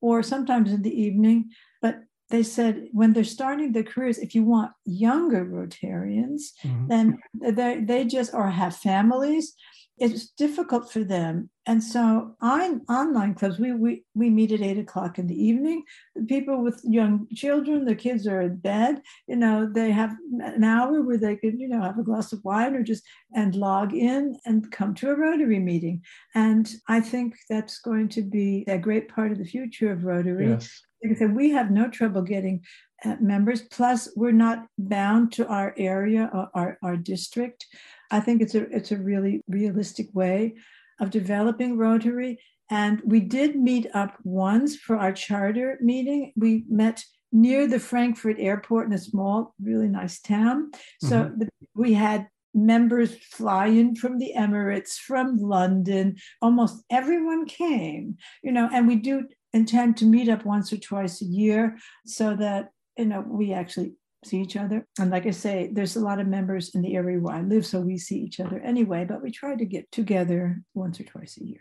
or 0.00 0.22
sometimes 0.22 0.72
in 0.72 0.82
the 0.82 1.02
evening. 1.02 1.50
But 1.80 2.00
they 2.30 2.42
said 2.42 2.88
when 2.92 3.12
they're 3.12 3.24
starting 3.24 3.72
their 3.72 3.84
careers, 3.84 4.18
if 4.18 4.34
you 4.34 4.42
want 4.42 4.72
younger 4.84 5.44
Rotarians, 5.44 6.42
mm-hmm. 6.64 6.88
then 6.88 7.18
they, 7.40 7.80
they 7.80 8.04
just 8.04 8.34
or 8.34 8.50
have 8.50 8.76
families, 8.76 9.54
it's 9.98 10.28
difficult 10.28 10.92
for 10.92 11.04
them. 11.04 11.48
And 11.64 11.82
so 11.82 12.36
on 12.40 12.82
online 12.88 13.34
clubs, 13.34 13.58
we, 13.58 13.72
we, 13.72 14.04
we 14.14 14.30
meet 14.30 14.52
at 14.52 14.60
eight 14.60 14.78
o'clock 14.78 15.18
in 15.18 15.26
the 15.26 15.42
evening. 15.42 15.82
People 16.28 16.62
with 16.62 16.80
young 16.84 17.26
children, 17.34 17.84
their 17.84 17.94
kids 17.94 18.26
are 18.26 18.42
in 18.42 18.56
bed, 18.56 19.00
you 19.26 19.36
know, 19.36 19.68
they 19.72 19.90
have 19.90 20.14
an 20.40 20.62
hour 20.62 21.02
where 21.02 21.16
they 21.18 21.36
can, 21.36 21.58
you 21.58 21.68
know, 21.68 21.80
have 21.80 21.98
a 21.98 22.04
glass 22.04 22.32
of 22.32 22.44
wine 22.44 22.76
or 22.76 22.82
just 22.82 23.02
and 23.34 23.54
log 23.56 23.94
in 23.94 24.38
and 24.44 24.70
come 24.70 24.94
to 24.94 25.10
a 25.10 25.16
Rotary 25.16 25.58
meeting. 25.58 26.02
And 26.34 26.70
I 26.88 27.00
think 27.00 27.34
that's 27.48 27.80
going 27.80 28.10
to 28.10 28.22
be 28.22 28.64
a 28.68 28.78
great 28.78 29.08
part 29.08 29.32
of 29.32 29.38
the 29.38 29.44
future 29.44 29.90
of 29.90 30.04
Rotary. 30.04 30.50
Yes. 30.50 30.82
Like 31.02 31.16
I 31.16 31.18
said, 31.18 31.34
we 31.34 31.50
have 31.50 31.70
no 31.70 31.88
trouble 31.88 32.22
getting 32.22 32.62
uh, 33.04 33.16
members. 33.20 33.62
Plus, 33.62 34.08
we're 34.16 34.32
not 34.32 34.66
bound 34.78 35.32
to 35.32 35.46
our 35.48 35.74
area 35.76 36.30
or 36.32 36.48
our, 36.54 36.78
our 36.82 36.96
district. 36.96 37.66
I 38.10 38.20
think 38.20 38.42
it's 38.42 38.54
a 38.54 38.62
it's 38.74 38.92
a 38.92 38.98
really 38.98 39.42
realistic 39.48 40.08
way 40.12 40.54
of 41.00 41.10
developing 41.10 41.76
Rotary. 41.76 42.38
And 42.70 43.00
we 43.04 43.20
did 43.20 43.56
meet 43.56 43.86
up 43.94 44.16
once 44.24 44.76
for 44.76 44.96
our 44.96 45.12
charter 45.12 45.78
meeting. 45.80 46.32
We 46.36 46.64
met 46.68 47.04
near 47.32 47.66
the 47.66 47.78
Frankfurt 47.78 48.36
airport 48.38 48.86
in 48.86 48.92
a 48.92 48.98
small, 48.98 49.54
really 49.60 49.88
nice 49.88 50.20
town. 50.20 50.70
So 51.00 51.24
mm-hmm. 51.24 51.42
we 51.74 51.92
had 51.92 52.28
members 52.54 53.14
fly 53.14 53.66
in 53.66 53.94
from 53.94 54.18
the 54.18 54.32
Emirates, 54.36 54.94
from 54.94 55.36
London. 55.36 56.16
Almost 56.40 56.82
everyone 56.90 57.46
came, 57.46 58.16
you 58.42 58.50
know, 58.50 58.68
and 58.72 58.88
we 58.88 58.96
do 58.96 59.28
intend 59.52 59.98
to 59.98 60.06
meet 60.06 60.28
up 60.28 60.44
once 60.44 60.72
or 60.72 60.78
twice 60.78 61.20
a 61.20 61.26
year 61.26 61.76
so 62.06 62.34
that, 62.36 62.70
you 62.96 63.04
know, 63.04 63.22
we 63.26 63.52
actually 63.52 63.92
see 64.26 64.40
each 64.40 64.56
other. 64.56 64.86
And 64.98 65.10
like 65.10 65.26
I 65.26 65.30
say, 65.30 65.70
there's 65.72 65.96
a 65.96 66.00
lot 66.00 66.20
of 66.20 66.26
members 66.26 66.74
in 66.74 66.82
the 66.82 66.96
area 66.96 67.18
where 67.18 67.36
I 67.36 67.42
live, 67.42 67.64
so 67.64 67.80
we 67.80 67.98
see 67.98 68.18
each 68.18 68.40
other 68.40 68.58
anyway, 68.60 69.04
but 69.04 69.22
we 69.22 69.30
try 69.30 69.54
to 69.56 69.64
get 69.64 69.90
together 69.92 70.62
once 70.74 71.00
or 71.00 71.04
twice 71.04 71.38
a 71.40 71.44
year. 71.44 71.60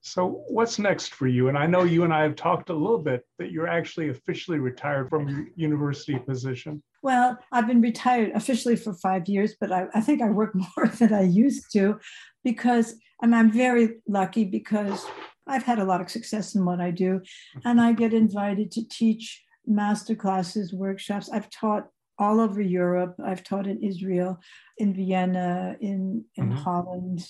So, 0.00 0.44
what's 0.48 0.78
next 0.78 1.14
for 1.14 1.26
you? 1.26 1.48
And 1.48 1.58
I 1.58 1.66
know 1.66 1.82
you 1.82 2.04
and 2.04 2.14
I 2.14 2.22
have 2.22 2.36
talked 2.36 2.70
a 2.70 2.74
little 2.74 2.98
bit 2.98 3.26
that 3.38 3.50
you're 3.50 3.66
actually 3.66 4.08
officially 4.08 4.58
retired 4.58 5.10
from 5.10 5.28
your 5.28 5.46
university 5.56 6.18
position. 6.18 6.82
Well, 7.02 7.36
I've 7.52 7.66
been 7.66 7.80
retired 7.80 8.30
officially 8.34 8.76
for 8.76 8.94
five 8.94 9.28
years, 9.28 9.56
but 9.60 9.72
I, 9.72 9.86
I 9.94 10.00
think 10.00 10.22
I 10.22 10.30
work 10.30 10.54
more 10.76 10.88
than 10.88 11.12
I 11.12 11.22
used 11.22 11.72
to 11.72 11.98
because 12.44 12.94
I'm, 13.22 13.34
I'm 13.34 13.50
very 13.50 13.96
lucky 14.06 14.44
because 14.44 15.04
I've 15.46 15.64
had 15.64 15.78
a 15.78 15.84
lot 15.84 16.00
of 16.00 16.10
success 16.10 16.54
in 16.54 16.64
what 16.64 16.80
I 16.80 16.90
do. 16.90 17.20
And 17.64 17.80
I 17.80 17.92
get 17.92 18.14
invited 18.14 18.70
to 18.72 18.88
teach 18.88 19.42
master 19.66 20.14
classes, 20.14 20.72
workshops. 20.72 21.28
I've 21.30 21.50
taught 21.50 21.88
all 22.18 22.40
over 22.40 22.60
Europe. 22.60 23.14
I've 23.24 23.44
taught 23.44 23.66
in 23.66 23.82
Israel, 23.82 24.40
in 24.78 24.94
Vienna, 24.94 25.76
in, 25.80 26.24
in 26.36 26.44
mm-hmm. 26.44 26.56
Holland, 26.56 27.26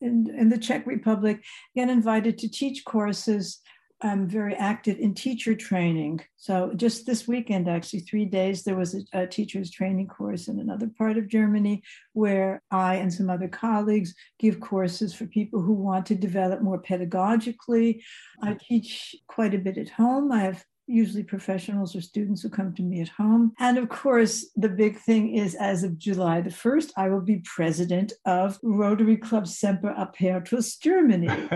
in, 0.00 0.34
in 0.36 0.48
the 0.48 0.58
Czech 0.58 0.86
Republic, 0.86 1.42
get 1.74 1.88
invited 1.88 2.38
to 2.38 2.48
teach 2.48 2.84
courses. 2.84 3.60
I'm 4.02 4.28
very 4.28 4.54
active 4.54 4.98
in 4.98 5.14
teacher 5.14 5.54
training. 5.54 6.20
So 6.36 6.72
just 6.76 7.06
this 7.06 7.26
weekend, 7.26 7.66
actually, 7.66 8.00
three 8.00 8.26
days, 8.26 8.62
there 8.62 8.76
was 8.76 8.94
a, 8.94 9.22
a, 9.22 9.26
teacher's 9.26 9.70
training 9.70 10.08
course 10.08 10.48
in 10.48 10.60
another 10.60 10.90
part 10.98 11.16
of 11.16 11.28
Germany 11.28 11.82
where 12.12 12.62
I 12.70 12.96
and 12.96 13.12
some 13.12 13.30
other 13.30 13.48
colleagues 13.48 14.14
give 14.38 14.60
courses 14.60 15.14
for 15.14 15.24
people 15.26 15.62
who 15.62 15.72
want 15.72 16.04
to 16.06 16.14
develop 16.14 16.60
more 16.60 16.80
pedagogically. 16.80 18.02
I 18.42 18.58
teach 18.60 19.16
quite 19.28 19.54
a 19.54 19.58
bit 19.58 19.78
at 19.78 19.88
home. 19.88 20.30
I 20.30 20.40
have 20.40 20.62
usually 20.86 21.22
professionals 21.22 21.94
or 21.94 22.00
students 22.00 22.42
who 22.42 22.48
come 22.48 22.74
to 22.74 22.82
me 22.82 23.00
at 23.00 23.08
home. 23.08 23.52
And 23.58 23.78
of 23.78 23.88
course, 23.88 24.46
the 24.56 24.68
big 24.68 24.98
thing 24.98 25.34
is 25.34 25.54
as 25.54 25.82
of 25.82 25.98
July 25.98 26.40
the 26.40 26.50
1st, 26.50 26.92
I 26.96 27.08
will 27.08 27.20
be 27.20 27.42
president 27.44 28.12
of 28.24 28.58
Rotary 28.62 29.16
Club 29.16 29.46
Semper 29.46 29.94
Apertus 29.94 30.78
Germany. 30.80 31.26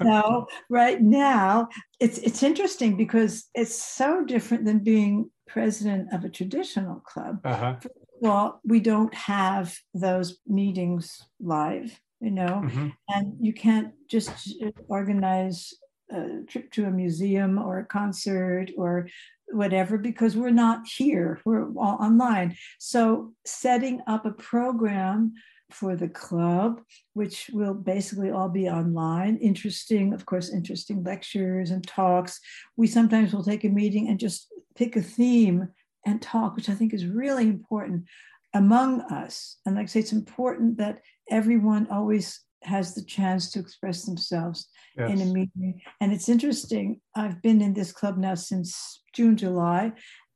now, 0.00 0.46
right 0.68 1.00
now, 1.00 1.68
it's, 1.98 2.18
it's 2.18 2.42
interesting 2.42 2.96
because 2.96 3.48
it's 3.54 3.74
so 3.74 4.24
different 4.24 4.64
than 4.64 4.78
being 4.78 5.30
president 5.46 6.12
of 6.12 6.24
a 6.24 6.28
traditional 6.28 7.00
club. 7.00 7.40
Uh-huh. 7.44 7.76
Well, 8.20 8.60
we 8.64 8.80
don't 8.80 9.14
have 9.14 9.76
those 9.94 10.38
meetings 10.46 11.20
live 11.40 11.98
you 12.20 12.30
know 12.30 12.62
mm-hmm. 12.64 12.88
and 13.08 13.34
you 13.40 13.52
can't 13.52 13.92
just 14.08 14.54
organize 14.88 15.74
a 16.10 16.42
trip 16.46 16.70
to 16.72 16.86
a 16.86 16.90
museum 16.90 17.58
or 17.58 17.78
a 17.78 17.84
concert 17.84 18.70
or 18.76 19.08
whatever 19.48 19.98
because 19.98 20.36
we're 20.36 20.50
not 20.50 20.86
here. 20.86 21.40
We're 21.44 21.68
all 21.76 21.98
online. 22.00 22.56
So 22.78 23.32
setting 23.44 24.00
up 24.06 24.26
a 24.26 24.32
program 24.32 25.34
for 25.70 25.94
the 25.94 26.08
club 26.08 26.80
which 27.14 27.48
will 27.52 27.74
basically 27.74 28.30
all 28.30 28.48
be 28.48 28.68
online 28.68 29.36
interesting 29.36 30.12
of 30.12 30.26
course 30.26 30.50
interesting 30.50 31.04
lectures 31.04 31.70
and 31.70 31.86
talks. 31.86 32.40
We 32.76 32.88
sometimes 32.88 33.32
will 33.32 33.44
take 33.44 33.64
a 33.64 33.68
meeting 33.68 34.08
and 34.08 34.18
just 34.18 34.48
pick 34.74 34.96
a 34.96 35.02
theme 35.02 35.68
and 36.06 36.20
talk 36.20 36.56
which 36.56 36.68
i 36.68 36.74
think 36.74 36.92
is 36.92 37.06
really 37.06 37.44
important 37.44 38.04
among 38.52 39.02
us. 39.02 39.58
And 39.64 39.76
like 39.76 39.84
i 39.84 39.86
say 39.86 40.00
it's 40.00 40.12
important 40.12 40.78
that 40.78 41.00
everyone 41.30 41.86
always 41.88 42.40
has 42.62 42.94
the 42.94 43.02
chance 43.02 43.50
to 43.50 43.58
express 43.58 44.04
themselves 44.04 44.68
yes. 44.96 45.10
in 45.10 45.20
a 45.20 45.24
meeting. 45.26 45.80
And 46.00 46.12
it's 46.12 46.28
interesting. 46.28 47.00
I've 47.14 47.40
been 47.42 47.60
in 47.62 47.74
this 47.74 47.92
club 47.92 48.18
now 48.18 48.34
since 48.34 49.02
June, 49.14 49.36
July, 49.36 49.92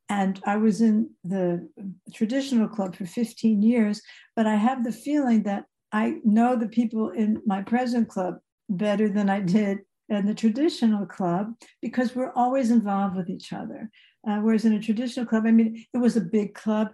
and 0.09 0.41
I 0.45 0.57
was 0.57 0.81
in 0.81 1.11
the 1.23 1.69
traditional 2.13 2.69
club 2.69 2.95
for 2.95 3.07
15 3.07 3.63
years, 3.63 4.03
but 4.37 4.47
I 4.47 4.57
have 4.57 4.85
the 4.85 4.93
feeling 4.93 5.43
that 5.45 5.65
I 5.93 6.17
know 6.25 6.57
the 6.57 6.69
people 6.69 7.11
in 7.11 7.41
my 7.47 7.63
present 7.63 8.09
club 8.09 8.39
better 8.69 9.09
than 9.09 9.31
I 9.31 9.41
did 9.41 9.79
in 10.09 10.27
the 10.27 10.35
traditional 10.35 11.07
club 11.07 11.55
because 11.81 12.15
we're 12.15 12.33
always 12.33 12.71
involved 12.71 13.17
with 13.17 13.31
each 13.31 13.53
other. 13.53 13.91
Uh, 14.29 14.39
whereas 14.39 14.65
in 14.65 14.73
a 14.73 14.81
traditional 14.81 15.27
club, 15.27 15.45
I 15.47 15.51
mean, 15.51 15.85
it 15.93 15.99
was 15.99 16.17
a 16.17 16.21
big 16.21 16.55
club. 16.55 16.89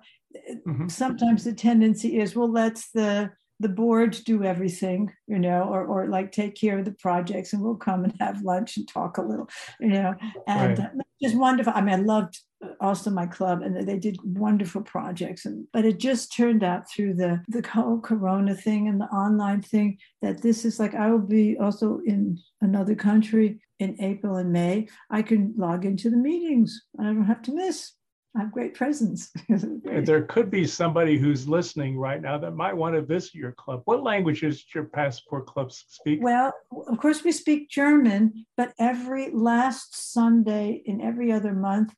Mm-hmm. 0.66 0.88
Sometimes 0.88 1.44
the 1.44 1.52
tendency 1.52 2.18
is, 2.18 2.36
well, 2.36 2.50
let's 2.50 2.90
the 2.90 3.30
the 3.60 3.68
board 3.68 4.18
do 4.24 4.42
everything, 4.42 5.12
you 5.26 5.38
know, 5.38 5.64
or, 5.64 5.84
or 5.84 6.08
like 6.08 6.32
take 6.32 6.54
care 6.54 6.78
of 6.78 6.86
the 6.86 6.92
projects 6.92 7.52
and 7.52 7.62
we'll 7.62 7.76
come 7.76 8.04
and 8.04 8.14
have 8.18 8.42
lunch 8.42 8.78
and 8.78 8.88
talk 8.88 9.18
a 9.18 9.22
little, 9.22 9.48
you 9.78 9.88
know, 9.88 10.14
and 10.46 10.78
right. 10.78 10.90
just 11.22 11.36
wonderful. 11.36 11.72
I 11.76 11.82
mean, 11.82 11.94
I 11.94 12.02
loved 12.02 12.40
also 12.80 13.10
my 13.10 13.26
club 13.26 13.62
and 13.62 13.86
they 13.86 13.98
did 13.98 14.18
wonderful 14.24 14.82
projects. 14.82 15.44
And 15.44 15.66
but 15.72 15.84
it 15.84 15.98
just 15.98 16.34
turned 16.34 16.64
out 16.64 16.90
through 16.90 17.14
the 17.14 17.42
the 17.48 17.66
whole 17.68 18.00
corona 18.00 18.54
thing 18.54 18.88
and 18.88 19.00
the 19.00 19.06
online 19.06 19.62
thing 19.62 19.98
that 20.22 20.42
this 20.42 20.64
is 20.64 20.78
like 20.78 20.94
i 20.94 21.10
will 21.10 21.18
be 21.18 21.56
also 21.58 22.00
in 22.04 22.38
another 22.60 22.94
country 22.94 23.60
in 23.78 23.96
april 24.00 24.36
and 24.36 24.52
may. 24.52 24.88
I 25.10 25.22
can 25.22 25.54
log 25.56 25.84
into 25.84 26.10
the 26.10 26.16
meetings. 26.16 26.82
And 26.98 27.08
i 27.08 27.12
don't 27.12 27.24
have 27.24 27.42
to 27.42 27.54
miss 27.54 27.92
have 28.36 28.52
great 28.52 28.74
presence. 28.74 29.30
there 29.48 30.22
could 30.22 30.50
be 30.50 30.66
somebody 30.66 31.18
who's 31.18 31.48
listening 31.48 31.98
right 31.98 32.22
now 32.22 32.38
that 32.38 32.52
might 32.52 32.76
want 32.76 32.94
to 32.94 33.02
visit 33.02 33.34
your 33.34 33.52
club. 33.52 33.82
What 33.84 34.02
languages 34.02 34.64
your 34.74 34.84
passport 34.84 35.46
club 35.46 35.72
speak? 35.72 36.20
Well, 36.22 36.52
of 36.88 36.98
course, 36.98 37.24
we 37.24 37.32
speak 37.32 37.70
German, 37.70 38.46
but 38.56 38.72
every 38.78 39.30
last 39.32 40.12
Sunday 40.12 40.82
in 40.84 41.00
every 41.00 41.32
other 41.32 41.52
month, 41.52 41.92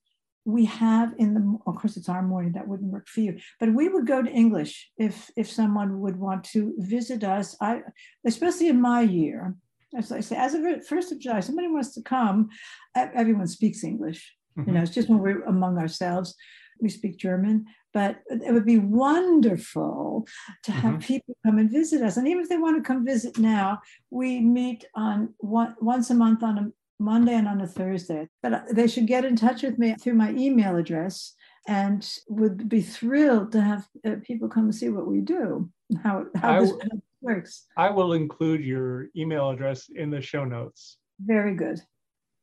we 0.44 0.64
have 0.64 1.14
in 1.18 1.34
the 1.34 1.58
of 1.66 1.76
course 1.76 1.96
it's 1.96 2.08
our 2.08 2.22
morning 2.22 2.52
that 2.52 2.66
wouldn't 2.66 2.90
work 2.90 3.06
for 3.06 3.20
you 3.20 3.38
but 3.60 3.72
we 3.72 3.88
would 3.88 4.08
go 4.08 4.20
to 4.20 4.28
english 4.28 4.90
if 4.96 5.30
if 5.36 5.48
someone 5.48 6.00
would 6.00 6.16
want 6.16 6.42
to 6.42 6.74
visit 6.78 7.22
us 7.22 7.56
i 7.60 7.80
especially 8.26 8.66
in 8.66 8.80
my 8.80 9.02
year 9.02 9.54
as 9.96 10.10
i 10.10 10.18
say 10.18 10.34
as 10.34 10.54
of 10.54 10.64
first 10.84 11.12
of 11.12 11.20
july 11.20 11.38
somebody 11.38 11.68
wants 11.68 11.94
to 11.94 12.02
come 12.02 12.48
everyone 12.94 13.46
speaks 13.46 13.84
english 13.84 14.34
Mm-hmm. 14.58 14.68
You 14.68 14.74
know, 14.74 14.82
it's 14.82 14.94
just 14.94 15.08
when 15.08 15.18
we're 15.18 15.44
among 15.44 15.78
ourselves, 15.78 16.34
we 16.80 16.88
speak 16.88 17.16
German, 17.16 17.66
but 17.92 18.22
it 18.28 18.52
would 18.52 18.66
be 18.66 18.78
wonderful 18.78 20.26
to 20.64 20.72
have 20.72 20.94
mm-hmm. 20.94 21.00
people 21.00 21.36
come 21.44 21.58
and 21.58 21.70
visit 21.70 22.02
us. 22.02 22.16
And 22.16 22.26
even 22.26 22.42
if 22.42 22.48
they 22.48 22.56
want 22.56 22.76
to 22.76 22.86
come 22.86 23.04
visit 23.04 23.38
now, 23.38 23.80
we 24.10 24.40
meet 24.40 24.84
on 24.94 25.34
one, 25.38 25.74
once 25.80 26.10
a 26.10 26.14
month 26.14 26.42
on 26.42 26.58
a 26.58 26.72
Monday 26.98 27.34
and 27.34 27.48
on 27.48 27.60
a 27.60 27.66
Thursday. 27.66 28.28
But 28.42 28.74
they 28.74 28.86
should 28.86 29.06
get 29.06 29.24
in 29.24 29.36
touch 29.36 29.62
with 29.62 29.78
me 29.78 29.94
through 29.94 30.14
my 30.14 30.30
email 30.30 30.76
address 30.76 31.34
and 31.68 32.08
would 32.28 32.68
be 32.68 32.82
thrilled 32.82 33.52
to 33.52 33.60
have 33.60 33.86
uh, 34.04 34.16
people 34.24 34.48
come 34.48 34.64
and 34.64 34.74
see 34.74 34.88
what 34.88 35.06
we 35.06 35.20
do, 35.20 35.70
how, 36.02 36.26
how, 36.36 36.60
this, 36.60 36.72
this 36.72 37.00
works. 37.20 37.66
I 37.76 37.90
will 37.90 38.14
include 38.14 38.64
your 38.64 39.06
email 39.16 39.50
address 39.50 39.88
in 39.94 40.10
the 40.10 40.20
show 40.20 40.44
notes. 40.44 40.98
Very 41.20 41.54
good. 41.54 41.80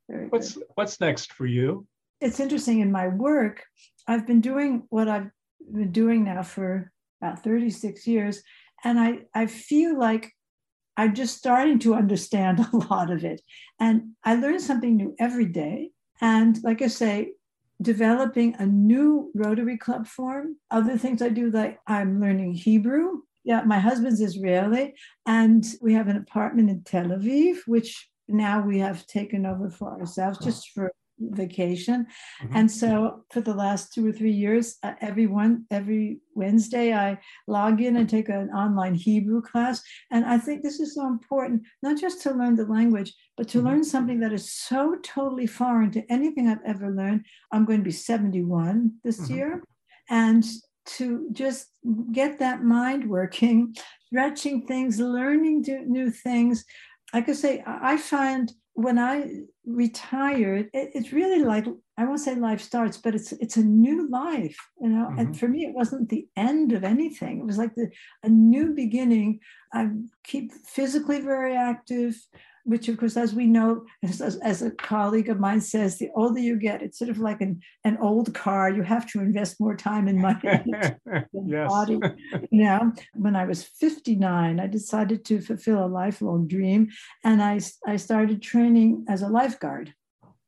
Very 0.10 0.28
what's 0.28 0.54
good. 0.54 0.64
what's 0.76 1.02
next 1.02 1.34
for 1.34 1.46
you? 1.46 1.86
It's 2.22 2.40
interesting 2.40 2.80
in 2.80 2.92
my 2.92 3.08
work, 3.08 3.64
I've 4.08 4.28
been 4.28 4.42
doing 4.42 4.84
what 4.90 5.08
I've 5.08 5.30
been 5.72 5.92
doing 5.92 6.24
now 6.26 6.44
for 6.44 6.92
about 7.22 7.44
36 7.44 8.08
years. 8.08 8.42
And 8.84 9.00
I, 9.00 9.20
I 9.34 9.46
feel 9.46 9.98
like 9.98 10.32
I'm 10.98 11.14
just 11.16 11.38
starting 11.38 11.80
to 11.80 11.96
understand 11.96 12.60
a 12.74 12.78
lot 12.78 13.12
of 13.12 13.24
it. 13.24 13.42
And 13.80 14.12
I 14.24 14.36
learn 14.36 14.60
something 14.60 14.96
new 14.96 15.16
every 15.20 15.46
day. 15.46 15.92
And 16.22 16.58
like 16.64 16.82
I 16.82 16.88
say, 16.88 17.32
developing 17.82 18.56
a 18.60 18.66
new 18.66 19.32
Rotary 19.34 19.78
Club 19.78 20.08
form. 20.08 20.58
Other 20.70 20.98
things 20.98 21.22
I 21.22 21.30
do, 21.30 21.50
like 21.50 21.80
I'm 21.88 22.20
learning 22.20 22.54
Hebrew 22.54 23.22
Yeah, 23.44 23.62
my 23.64 23.80
husband's 23.80 24.22
Israeli, 24.22 24.96
and 25.26 25.66
we 25.82 25.94
have 25.94 26.10
an 26.10 26.18
apartment 26.18 26.70
in 26.70 26.84
Tel 26.84 27.06
Aviv, 27.06 27.60
which 27.68 28.10
now 28.28 28.62
we 28.62 28.80
have 28.80 29.08
taken 29.08 29.46
over 29.46 29.70
for 29.70 29.98
ourselves 29.98 30.38
just 30.40 30.70
for 30.72 30.92
vacation. 31.20 32.08
Mm-hmm. 32.42 32.56
And 32.56 32.72
so 32.72 33.24
for 33.32 33.42
the 33.42 33.54
last 33.54 33.94
two 33.94 34.08
or 34.08 34.12
three 34.12 34.32
years, 34.32 34.78
uh, 34.84 34.94
every 35.02 35.28
one 35.28 35.66
every 35.72 36.20
Wednesday, 36.36 36.94
I 36.94 37.20
log 37.48 37.82
in 37.82 37.98
and 37.98 38.10
take 38.10 38.30
an 38.30 38.50
online 38.50 38.96
Hebrew 38.96 39.42
class. 39.42 39.82
And 40.12 40.26
I 40.26 40.38
think 40.38 40.64
this 40.64 40.80
is 40.80 40.96
so 40.96 41.08
important, 41.08 41.64
not 41.82 42.00
just 42.00 42.22
to 42.24 42.34
learn 42.34 42.56
the 42.56 42.66
language, 42.66 43.14
but 43.38 43.48
to 43.50 43.58
mm-hmm. 43.58 43.68
learn 43.68 43.84
something 43.84 44.20
that 44.22 44.34
is 44.34 44.52
so 44.52 44.96
totally 45.04 45.48
foreign 45.48 45.92
to 45.92 46.04
anything 46.12 46.48
I've 46.48 46.66
ever 46.66 46.90
learned. 46.90 47.26
I'm 47.52 47.66
going 47.66 47.80
to 47.80 47.86
be 47.86 47.92
71 47.92 48.94
this 49.04 49.20
mm-hmm. 49.22 49.36
year. 49.36 49.64
And 50.10 50.46
to 50.98 51.28
just 51.32 51.68
get 52.12 52.40
that 52.40 52.64
mind 52.64 53.08
working, 53.08 53.76
stretching 54.08 54.66
things, 54.66 55.00
learning 55.00 55.64
new 55.88 56.10
things. 56.10 56.66
I 57.14 57.32
say, 57.32 57.64
I 57.66 57.98
find 57.98 58.52
when 58.80 58.98
I 58.98 59.42
retired, 59.66 60.70
it, 60.74 60.92
it's 60.94 61.12
really 61.12 61.44
like 61.44 61.66
I 61.98 62.06
won't 62.06 62.22
say 62.22 62.36
life 62.36 62.62
starts, 62.62 62.98
but 62.98 63.14
it's 63.14 63.34
it's 63.34 63.58
a 63.58 63.64
new 63.64 64.10
life, 64.10 64.58
you 64.80 64.88
know. 64.88 65.08
Mm-hmm. 65.08 65.20
And 65.20 65.40
for 65.40 65.50
me, 65.50 65.66
it 65.66 65.74
wasn't 65.74 66.08
the 66.08 66.28
end 66.38 66.72
of 66.72 66.86
anything. 66.86 67.40
It 67.40 67.46
was 67.46 67.58
like 67.58 67.76
the 67.76 67.90
a 68.24 68.30
new 68.30 68.74
beginning. 68.74 69.40
I 69.74 69.90
keep 70.24 70.54
physically 70.66 71.20
very 71.20 71.56
active 71.56 72.16
which 72.66 72.88
of 72.88 72.98
course, 72.98 73.18
as 73.18 73.34
we 73.34 73.46
know, 73.46 73.86
as, 74.04 74.22
as, 74.22 74.62
a 74.62 74.72
colleague 74.72 75.30
of 75.30 75.40
mine 75.40 75.62
says, 75.62 75.98
the 75.98 76.10
older 76.16 76.40
you 76.40 76.58
get, 76.58 76.82
it's 76.82 77.00
sort 77.00 77.10
of 77.10 77.20
like 77.20 77.42
an, 77.42 77.62
an 77.84 77.98
old 77.98 78.34
car. 78.34 78.70
You 78.72 78.84
have 78.84 79.10
to 79.12 79.20
invest 79.20 79.60
more 79.60 79.76
time 79.76 80.08
and 80.08 80.20
money 80.20 80.40
in 80.44 81.26
yes. 81.48 81.70
body. 81.70 82.00
You 82.52 82.64
know, 82.64 82.94
when 83.14 83.36
I 83.36 83.46
was 83.46 83.64
59, 83.64 84.60
I 84.60 84.68
decided 84.68 85.26
to 85.26 85.42
fulfill 85.42 85.84
a 85.84 85.88
lifelong 85.88 86.48
dream. 86.48 86.90
And 87.24 87.42
I, 87.42 87.60
I 87.88 87.96
started 87.96 88.42
training 88.42 89.06
as 89.08 89.22
a 89.22 89.28
lifeguard, 89.28 89.94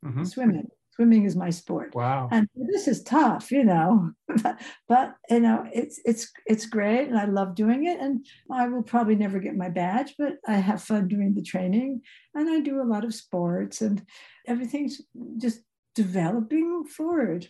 mm-hmm. 0.03 0.23
swimming 0.23 0.67
swimming 1.01 1.25
is 1.25 1.35
my 1.35 1.49
sport. 1.49 1.95
Wow. 1.95 2.29
And 2.31 2.47
this 2.55 2.87
is 2.87 3.01
tough, 3.01 3.51
you 3.51 3.63
know, 3.63 4.11
but, 4.87 5.15
you 5.31 5.39
know, 5.39 5.67
it's 5.73 5.99
it's 6.05 6.31
it's 6.45 6.67
great 6.67 7.07
and 7.07 7.17
I 7.17 7.25
love 7.25 7.55
doing 7.55 7.87
it. 7.87 7.99
And 7.99 8.23
I 8.51 8.67
will 8.67 8.83
probably 8.83 9.15
never 9.15 9.39
get 9.39 9.55
my 9.55 9.69
badge, 9.69 10.13
but 10.19 10.33
I 10.47 10.57
have 10.57 10.83
fun 10.83 11.07
doing 11.07 11.33
the 11.33 11.41
training 11.41 12.01
and 12.35 12.47
I 12.47 12.59
do 12.59 12.81
a 12.81 12.85
lot 12.85 13.03
of 13.03 13.15
sports 13.15 13.81
and 13.81 14.05
everything's 14.45 15.01
just 15.37 15.61
developing 15.95 16.85
forward. 16.85 17.49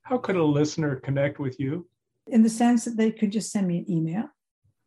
How 0.00 0.16
could 0.16 0.36
a 0.36 0.44
listener 0.44 0.96
connect 0.96 1.38
with 1.38 1.60
you? 1.60 1.86
In 2.28 2.42
the 2.42 2.48
sense 2.48 2.86
that 2.86 2.96
they 2.96 3.10
could 3.10 3.32
just 3.32 3.52
send 3.52 3.68
me 3.68 3.78
an 3.78 3.90
email 3.90 4.30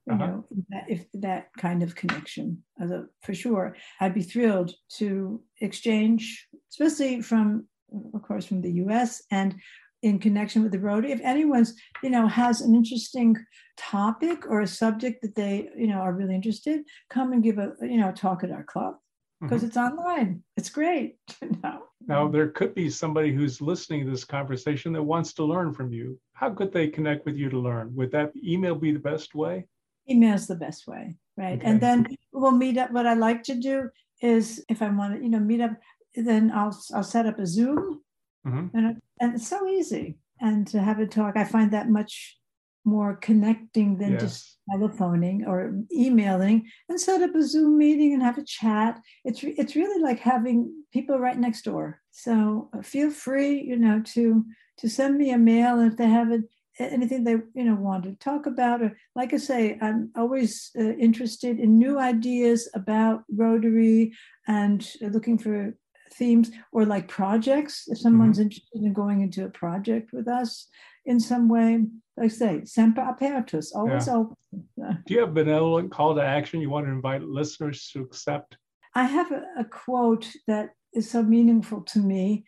you 0.10 0.15
uh-huh. 0.15 0.26
know 0.26 0.45
that, 0.69 0.86
if 0.89 1.06
that 1.13 1.50
kind 1.58 1.84
of 1.84 1.95
connection. 1.95 2.63
A, 2.82 3.04
for 3.24 3.34
sure 3.34 3.76
i'd 4.00 4.13
be 4.13 4.24
thrilled 4.24 4.74
to 4.98 5.41
exchange 5.62 6.48
especially 6.72 7.22
from 7.22 7.67
of 8.13 8.22
course 8.24 8.45
from 8.45 8.62
the 8.62 8.72
us 8.72 9.22
and 9.32 9.56
in 10.02 10.17
connection 10.17 10.63
with 10.63 10.72
the 10.72 10.80
rotary 10.80 11.12
if 11.12 11.22
anyone's 11.22 11.74
you 12.04 12.10
know 12.10 12.28
has 12.28 12.62
an 12.62 12.74
interesting 12.74 13.36
topic 13.80 14.45
or 14.50 14.62
a 14.62 14.67
subject 14.67 15.22
that 15.22 15.36
they 15.36 15.69
you 15.78 15.88
know 15.88 16.00
are 16.00 16.13
really 16.13 16.36
interested 16.36 16.82
come 17.10 17.32
and 17.34 17.43
give 17.43 17.58
a 17.58 17.74
you 17.82 17.98
know 17.98 18.12
talk 18.12 18.43
at 18.43 18.52
our 18.52 18.63
club. 18.63 18.95
Because 19.41 19.60
mm-hmm. 19.60 19.67
it's 19.67 19.78
online. 19.78 20.43
It's 20.58 20.69
great 20.69 21.15
know? 21.63 21.84
now 22.06 22.28
there 22.28 22.50
could 22.50 22.76
be 22.76 22.89
somebody 22.89 23.34
who's 23.34 23.62
listening 23.62 24.04
to 24.04 24.12
this 24.12 24.26
conversation 24.26 24.91
that 24.91 25.04
wants 25.04 25.32
to 25.34 25.45
learn 25.45 25.74
from 25.74 25.93
you. 25.93 26.19
How 26.34 26.50
could 26.50 26.74
they 26.74 26.89
connect 26.89 27.26
with 27.26 27.38
you 27.38 27.50
to 27.50 27.58
learn? 27.58 27.95
Would 27.95 28.12
that 28.12 28.34
email 28.36 28.76
be 28.76 28.91
the 28.91 29.00
best 29.00 29.36
way 29.36 29.65
email 30.10 30.36
is 30.36 30.48
the 30.48 30.56
best 30.56 30.88
way, 30.88 31.15
right? 31.38 31.60
Okay. 31.60 31.69
And 31.69 31.82
then 31.82 32.08
we'll 32.32 32.52
meet 32.52 32.78
up. 32.78 32.91
What 32.91 33.08
I 33.08 33.13
like 33.13 33.43
to 33.43 33.56
do 33.56 33.89
is 34.22 34.63
if 34.69 34.82
I 34.82 34.89
want 34.89 35.15
to, 35.15 35.24
you 35.24 35.30
know, 35.30 35.39
meet 35.39 35.62
up, 35.62 35.72
then 36.15 36.52
I'll 36.52 36.78
I'll 36.93 37.04
set 37.04 37.26
up 37.26 37.39
a 37.39 37.45
Zoom, 37.45 38.02
mm-hmm. 38.45 38.76
and 38.78 39.02
and 39.19 39.36
it's 39.36 39.48
so 39.48 39.67
easy. 39.67 40.17
And 40.41 40.65
to 40.67 40.82
have 40.82 41.00
a 41.00 41.06
talk, 41.06 41.36
I 41.36 41.43
find 41.43 41.72
that 41.72 41.89
much 41.89 42.39
more 42.86 43.15
connecting 43.15 43.98
than 43.98 44.13
yes. 44.13 44.22
just 44.22 44.58
telephoning 44.72 45.45
or 45.45 45.74
emailing. 45.93 46.67
And 46.88 47.00
set 47.00 47.22
up 47.22 47.36
a 47.36 47.43
Zoom 47.43 47.78
meeting 47.78 48.13
and 48.13 48.24
have 48.24 48.38
a 48.38 48.43
chat. 48.43 49.00
It's 49.26 49.43
it's 49.43 49.76
really 49.76 50.02
like 50.02 50.19
having 50.19 50.74
people 50.91 51.19
right 51.19 51.38
next 51.38 51.63
door. 51.63 52.02
So 52.12 52.69
uh, 52.74 52.82
feel 52.82 53.12
free, 53.12 53.62
you 53.62 53.78
know, 53.78 54.02
to 54.13 54.45
to 54.80 54.89
send 54.89 55.17
me 55.17 55.32
a 55.32 55.38
mail 55.38 55.80
if 55.82 55.98
they 55.98 56.08
have 56.08 56.32
a 56.32 56.39
anything 56.80 57.24
they 57.24 57.38
you 57.54 57.63
know 57.63 57.76
want 57.76 58.04
to 58.04 58.13
talk 58.15 58.46
about 58.46 58.82
or 58.82 58.98
like 59.15 59.34
i 59.34 59.38
say 59.38 59.78
i'm 59.82 60.12
always 60.15 60.72
uh, 60.80 60.94
interested 60.94 61.60
in 61.60 61.78
new 61.78 62.00
ideas 62.00 62.70
about 62.74 63.24
rotary 63.36 64.13
and 64.48 64.94
looking 65.02 65.38
for 65.38 65.74
themes 66.12 66.52
or 66.72 66.86
like 66.86 67.08
projects. 67.08 67.84
If 67.88 68.00
someone's 68.00 68.38
mm-hmm. 68.38 68.44
interested 68.44 68.82
in 68.82 68.94
going 68.94 69.22
into 69.22 69.46
a 69.46 69.50
project 69.50 70.12
with 70.12 70.28
us 70.28 70.68
in 71.06 71.20
some 71.20 71.48
way 71.48 71.86
like 72.18 72.26
I 72.26 72.28
say 72.28 72.62
sempre 72.65 73.04
apertus 73.04 73.74
always 73.74 74.08
yeah. 74.08 74.15
open. 74.15 74.38
Do 75.08 75.13
you 75.13 75.22
have 75.22 75.30
a 75.30 75.34
benevolent 75.34 75.92
call 75.92 76.15
to 76.15 76.22
action? 76.22 76.62
You 76.62 76.70
want 76.70 76.86
to 76.86 76.92
invite 76.92 77.24
listeners 77.24 77.89
to 77.94 78.02
accept? 78.02 78.58
I 78.94 79.04
have 79.04 79.32
a, 79.32 79.44
a 79.60 79.63
quote 79.63 80.28
that 80.48 80.72
is 80.94 81.10
so 81.10 81.24
meaningful 81.24 81.82
to 81.82 82.00
me 82.00 82.46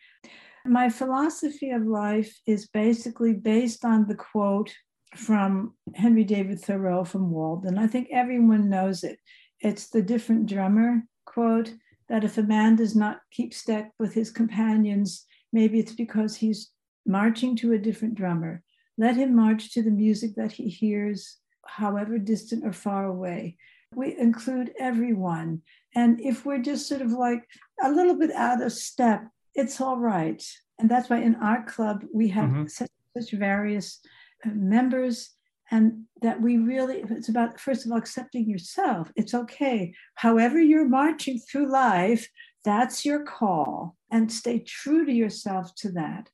my 0.64 0.88
philosophy 0.88 1.70
of 1.70 1.86
life 1.86 2.38
is 2.46 2.68
basically 2.68 3.32
based 3.32 3.84
on 3.84 4.06
the 4.06 4.14
quote 4.14 4.72
from 5.16 5.74
Henry 5.94 6.24
David 6.24 6.60
Thoreau 6.60 7.04
from 7.04 7.30
Walden. 7.30 7.78
I 7.78 7.86
think 7.86 8.08
everyone 8.10 8.70
knows 8.70 9.04
it. 9.04 9.18
It's 9.60 9.88
the 9.88 10.02
different 10.02 10.46
drummer 10.46 11.02
quote 11.26 11.72
that 12.08 12.24
if 12.24 12.38
a 12.38 12.42
man 12.42 12.76
does 12.76 12.94
not 12.96 13.20
keep 13.30 13.54
step 13.54 13.90
with 13.98 14.14
his 14.14 14.30
companions, 14.30 15.26
maybe 15.52 15.78
it's 15.78 15.94
because 15.94 16.36
he's 16.36 16.70
marching 17.06 17.56
to 17.56 17.72
a 17.72 17.78
different 17.78 18.14
drummer. 18.14 18.62
Let 18.98 19.16
him 19.16 19.34
march 19.34 19.72
to 19.72 19.82
the 19.82 19.90
music 19.90 20.34
that 20.36 20.52
he 20.52 20.68
hears, 20.68 21.38
however 21.66 22.18
distant 22.18 22.64
or 22.64 22.72
far 22.72 23.06
away. 23.06 23.56
We 23.94 24.16
include 24.18 24.72
everyone. 24.78 25.62
And 25.94 26.20
if 26.20 26.44
we're 26.46 26.62
just 26.62 26.88
sort 26.88 27.02
of 27.02 27.12
like 27.12 27.44
a 27.82 27.90
little 27.90 28.18
bit 28.18 28.32
out 28.32 28.62
of 28.62 28.72
step, 28.72 29.24
it's 29.54 29.80
all 29.80 29.98
right. 29.98 30.42
And 30.78 30.90
that's 30.90 31.10
why 31.10 31.18
in 31.18 31.36
our 31.36 31.64
club, 31.64 32.04
we 32.12 32.28
have 32.28 32.50
mm-hmm. 32.50 32.66
such, 32.66 32.90
such 33.16 33.32
various 33.32 34.00
uh, 34.44 34.50
members 34.54 35.30
and 35.70 36.04
that 36.20 36.40
we 36.40 36.58
really 36.58 37.02
it's 37.08 37.30
about 37.30 37.58
first 37.58 37.86
of 37.86 37.92
all 37.92 37.98
accepting 37.98 38.48
yourself. 38.48 39.10
It's 39.16 39.32
okay. 39.32 39.94
However 40.16 40.60
you're 40.60 40.88
marching 40.88 41.38
through 41.38 41.70
life 41.70 42.28
that's 42.64 43.04
your 43.04 43.24
call. 43.24 43.96
And 44.10 44.30
stay 44.30 44.60
true 44.60 45.06
to 45.06 45.12
yourself 45.12 45.74
to 45.76 45.92
that. 45.92 46.28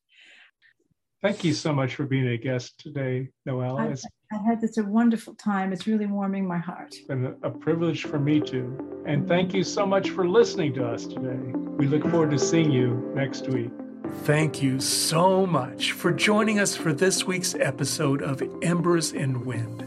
Thank 1.22 1.44
you 1.44 1.52
so 1.52 1.72
much 1.72 1.94
for 1.94 2.06
being 2.06 2.28
a 2.28 2.36
guest 2.36 2.78
today 2.78 3.28
noelle 3.44 3.78
I, 3.78 3.94
I 4.30 4.36
had 4.36 4.62
it's 4.62 4.76
a 4.76 4.82
wonderful 4.82 5.34
time 5.34 5.72
it's 5.72 5.86
really 5.86 6.06
warming 6.06 6.46
my 6.46 6.58
heart 6.58 6.88
it's 6.88 7.00
been 7.00 7.24
a, 7.26 7.48
a 7.48 7.50
privilege 7.50 8.04
for 8.04 8.18
me 8.18 8.40
too 8.40 9.02
and 9.06 9.26
thank 9.26 9.54
you 9.54 9.64
so 9.64 9.86
much 9.86 10.10
for 10.10 10.28
listening 10.28 10.74
to 10.74 10.86
us 10.86 11.06
today 11.06 11.38
we 11.78 11.86
look 11.86 12.02
forward 12.10 12.30
to 12.32 12.38
seeing 12.38 12.70
you 12.70 13.10
next 13.14 13.48
week 13.48 13.70
Thank 14.24 14.62
you 14.62 14.80
so 14.80 15.46
much 15.46 15.92
for 15.92 16.12
joining 16.12 16.58
us 16.58 16.74
for 16.74 16.92
this 16.92 17.24
week's 17.24 17.54
episode 17.54 18.22
of 18.22 18.42
Embers 18.62 19.12
and 19.12 19.44
Wind. 19.44 19.84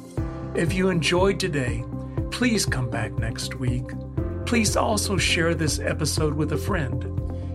If 0.56 0.73
you 0.73 0.89
enjoyed 0.89 1.39
today, 1.39 1.84
please 2.30 2.65
come 2.65 2.89
back 2.89 3.13
next 3.13 3.56
week. 3.56 3.86
Please 4.45 4.77
also 4.77 5.17
share 5.17 5.56
this 5.56 5.80
episode 5.80 6.36
with 6.36 6.54
a 6.54 6.58
friend. 6.58 7.04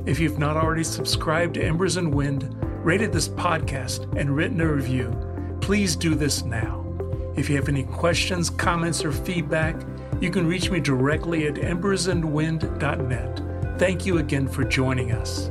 If 0.06 0.18
you've 0.18 0.40
not 0.40 0.56
already 0.56 0.84
subscribed 0.84 1.54
to 1.54 1.64
Embers 1.64 1.96
and 1.96 2.12
Wind, 2.12 2.52
rated 2.84 3.12
this 3.12 3.28
podcast, 3.28 4.12
and 4.18 4.34
written 4.34 4.60
a 4.60 4.66
review, 4.66 5.35
please 5.66 5.96
do 5.96 6.14
this 6.14 6.44
now. 6.44 6.84
If 7.34 7.50
you 7.50 7.56
have 7.56 7.68
any 7.68 7.82
questions, 7.82 8.50
comments, 8.50 9.04
or 9.04 9.10
feedback, 9.10 9.74
you 10.20 10.30
can 10.30 10.46
reach 10.46 10.70
me 10.70 10.78
directly 10.78 11.48
at 11.48 11.54
embersandwind.net. 11.54 13.76
Thank 13.76 14.06
you 14.06 14.18
again 14.18 14.46
for 14.46 14.62
joining 14.62 15.10
us. 15.10 15.50